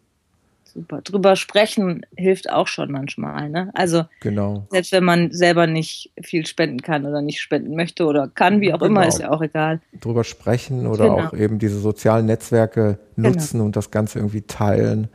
Super. 0.79 1.03
Drüber 1.03 1.35
sprechen 1.35 2.07
hilft 2.17 2.51
auch 2.51 2.69
schon 2.69 2.93
manchmal. 2.93 3.51
Ne? 3.51 3.71
Also 3.75 4.05
Genau. 4.21 4.65
selbst 4.71 4.93
wenn 4.93 5.03
man 5.03 5.33
selber 5.33 5.67
nicht 5.67 6.13
viel 6.23 6.47
spenden 6.47 6.81
kann 6.83 7.05
oder 7.05 7.21
nicht 7.21 7.41
spenden 7.41 7.75
möchte 7.75 8.07
oder 8.07 8.29
kann, 8.29 8.61
wie 8.61 8.73
auch 8.73 8.83
immer, 8.83 9.01
Genau. 9.01 9.09
ist 9.09 9.19
ja 9.19 9.31
auch 9.31 9.43
egal. 9.43 9.81
Drüber 10.01 10.23
sprechen 10.23 10.87
oder 10.87 11.09
Genau. 11.09 11.27
auch 11.29 11.33
eben 11.35 11.59
diese 11.59 11.81
sozialen 11.81 12.27
Netzwerke 12.27 13.01
nutzen 13.17 13.61
und 13.61 13.75
das 13.75 13.91
Ganze 13.91 14.21
irgendwie 14.21 14.43
teilen. 14.43 15.09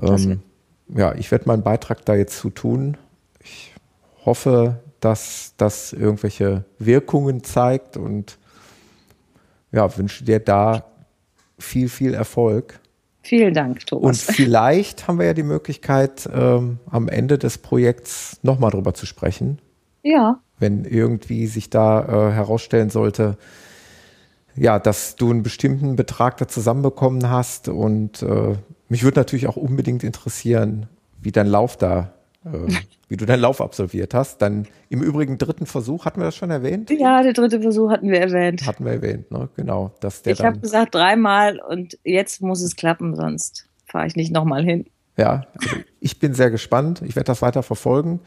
Ähm, 0.00 0.40
ja, 0.94 1.14
ich 1.16 1.32
werde 1.32 1.46
meinen 1.48 1.64
Beitrag 1.64 2.04
da 2.04 2.14
jetzt 2.14 2.38
zu 2.38 2.50
tun. 2.50 2.96
Ich 3.42 3.74
hoffe, 4.24 4.78
dass 5.00 5.54
das 5.56 5.92
irgendwelche 5.92 6.64
Wirkungen 6.78 7.42
zeigt 7.42 7.96
und 7.96 8.38
ja, 9.72 9.96
wünsche 9.98 10.22
dir 10.22 10.38
da 10.38 10.84
viel, 11.58 11.88
viel 11.88 12.14
Erfolg. 12.14 12.78
Vielen 13.28 13.52
Dank, 13.52 13.80
Und 13.80 13.86
Thomas. 13.86 14.22
vielleicht 14.22 15.06
haben 15.06 15.18
wir 15.18 15.26
ja 15.26 15.34
die 15.34 15.42
Möglichkeit, 15.42 16.28
ähm, 16.32 16.78
am 16.90 17.08
Ende 17.08 17.36
des 17.36 17.58
Projekts 17.58 18.38
nochmal 18.42 18.70
drüber 18.70 18.94
zu 18.94 19.04
sprechen, 19.04 19.58
ja, 20.02 20.40
wenn 20.58 20.84
irgendwie 20.86 21.46
sich 21.46 21.68
da 21.68 22.00
äh, 22.28 22.32
herausstellen 22.32 22.88
sollte, 22.88 23.36
ja, 24.56 24.78
dass 24.78 25.16
du 25.16 25.30
einen 25.30 25.42
bestimmten 25.42 25.94
Betrag 25.94 26.38
da 26.38 26.48
zusammenbekommen 26.48 27.28
hast. 27.28 27.68
Und 27.68 28.22
äh, 28.22 28.56
mich 28.88 29.04
würde 29.04 29.20
natürlich 29.20 29.46
auch 29.46 29.56
unbedingt 29.56 30.04
interessieren, 30.04 30.86
wie 31.20 31.30
dein 31.30 31.46
Lauf 31.46 31.76
da, 31.76 32.14
äh, 32.52 32.74
wie 33.08 33.16
du 33.16 33.26
deinen 33.26 33.40
Lauf 33.40 33.60
absolviert 33.60 34.14
hast. 34.14 34.38
Dann 34.38 34.66
im 34.88 35.02
Übrigen 35.02 35.38
dritten 35.38 35.66
Versuch, 35.66 36.04
hatten 36.04 36.20
wir 36.20 36.26
das 36.26 36.36
schon 36.36 36.50
erwähnt? 36.50 36.90
Ja, 36.90 37.22
der 37.22 37.32
dritte 37.32 37.60
Versuch 37.60 37.90
hatten 37.90 38.10
wir 38.10 38.20
erwähnt. 38.20 38.66
Hatten 38.66 38.84
wir 38.84 38.92
erwähnt, 38.92 39.30
ne? 39.30 39.48
Genau. 39.56 39.92
Dass 40.00 40.22
der 40.22 40.32
ich 40.34 40.40
habe 40.40 40.58
gesagt 40.58 40.94
dreimal 40.94 41.60
und 41.60 41.98
jetzt 42.04 42.42
muss 42.42 42.62
es 42.62 42.76
klappen, 42.76 43.14
sonst 43.14 43.68
fahre 43.86 44.06
ich 44.06 44.16
nicht 44.16 44.32
nochmal 44.32 44.64
hin. 44.64 44.86
Ja, 45.16 45.46
also 45.60 45.76
ich 46.00 46.18
bin 46.18 46.34
sehr 46.34 46.50
gespannt. 46.50 47.02
Ich 47.02 47.16
werde 47.16 47.26
das 47.26 47.42
weiter 47.42 47.62
verfolgen. 47.62 48.20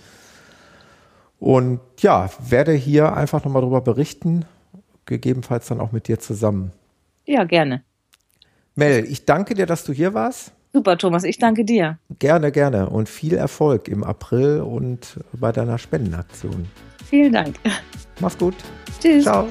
Und 1.40 1.80
ja, 2.00 2.30
werde 2.40 2.74
hier 2.74 3.16
einfach 3.16 3.44
nochmal 3.44 3.62
darüber 3.62 3.82
berichten, 3.82 4.46
gegebenenfalls 5.06 5.68
dann 5.68 5.80
auch 5.80 5.92
mit 5.92 6.08
dir 6.08 6.20
zusammen. 6.20 6.72
Ja, 7.26 7.46
gerne. 7.46 7.84
Mel, 8.76 9.06
ich 9.06 9.26
danke 9.26 9.54
dir, 9.54 9.66
dass 9.66 9.84
du 9.84 9.94
hier 9.94 10.14
warst. 10.14 10.52
Super, 10.74 10.98
Thomas, 10.98 11.24
ich 11.24 11.38
danke 11.38 11.66
dir. 11.66 11.98
Gerne, 12.20 12.52
gerne 12.52 12.90
und 12.90 13.10
viel 13.10 13.34
Erfolg 13.34 13.88
im 13.88 14.04
April 14.04 14.62
und 14.62 15.20
bei 15.34 15.52
deiner 15.52 15.78
Spendenaktion. 15.78 16.66
Vielen 17.06 17.34
Dank. 17.34 17.58
Mach's 18.22 18.38
gut. 18.38 18.56
Tschüss. 19.02 19.24
Ciao. 19.24 19.48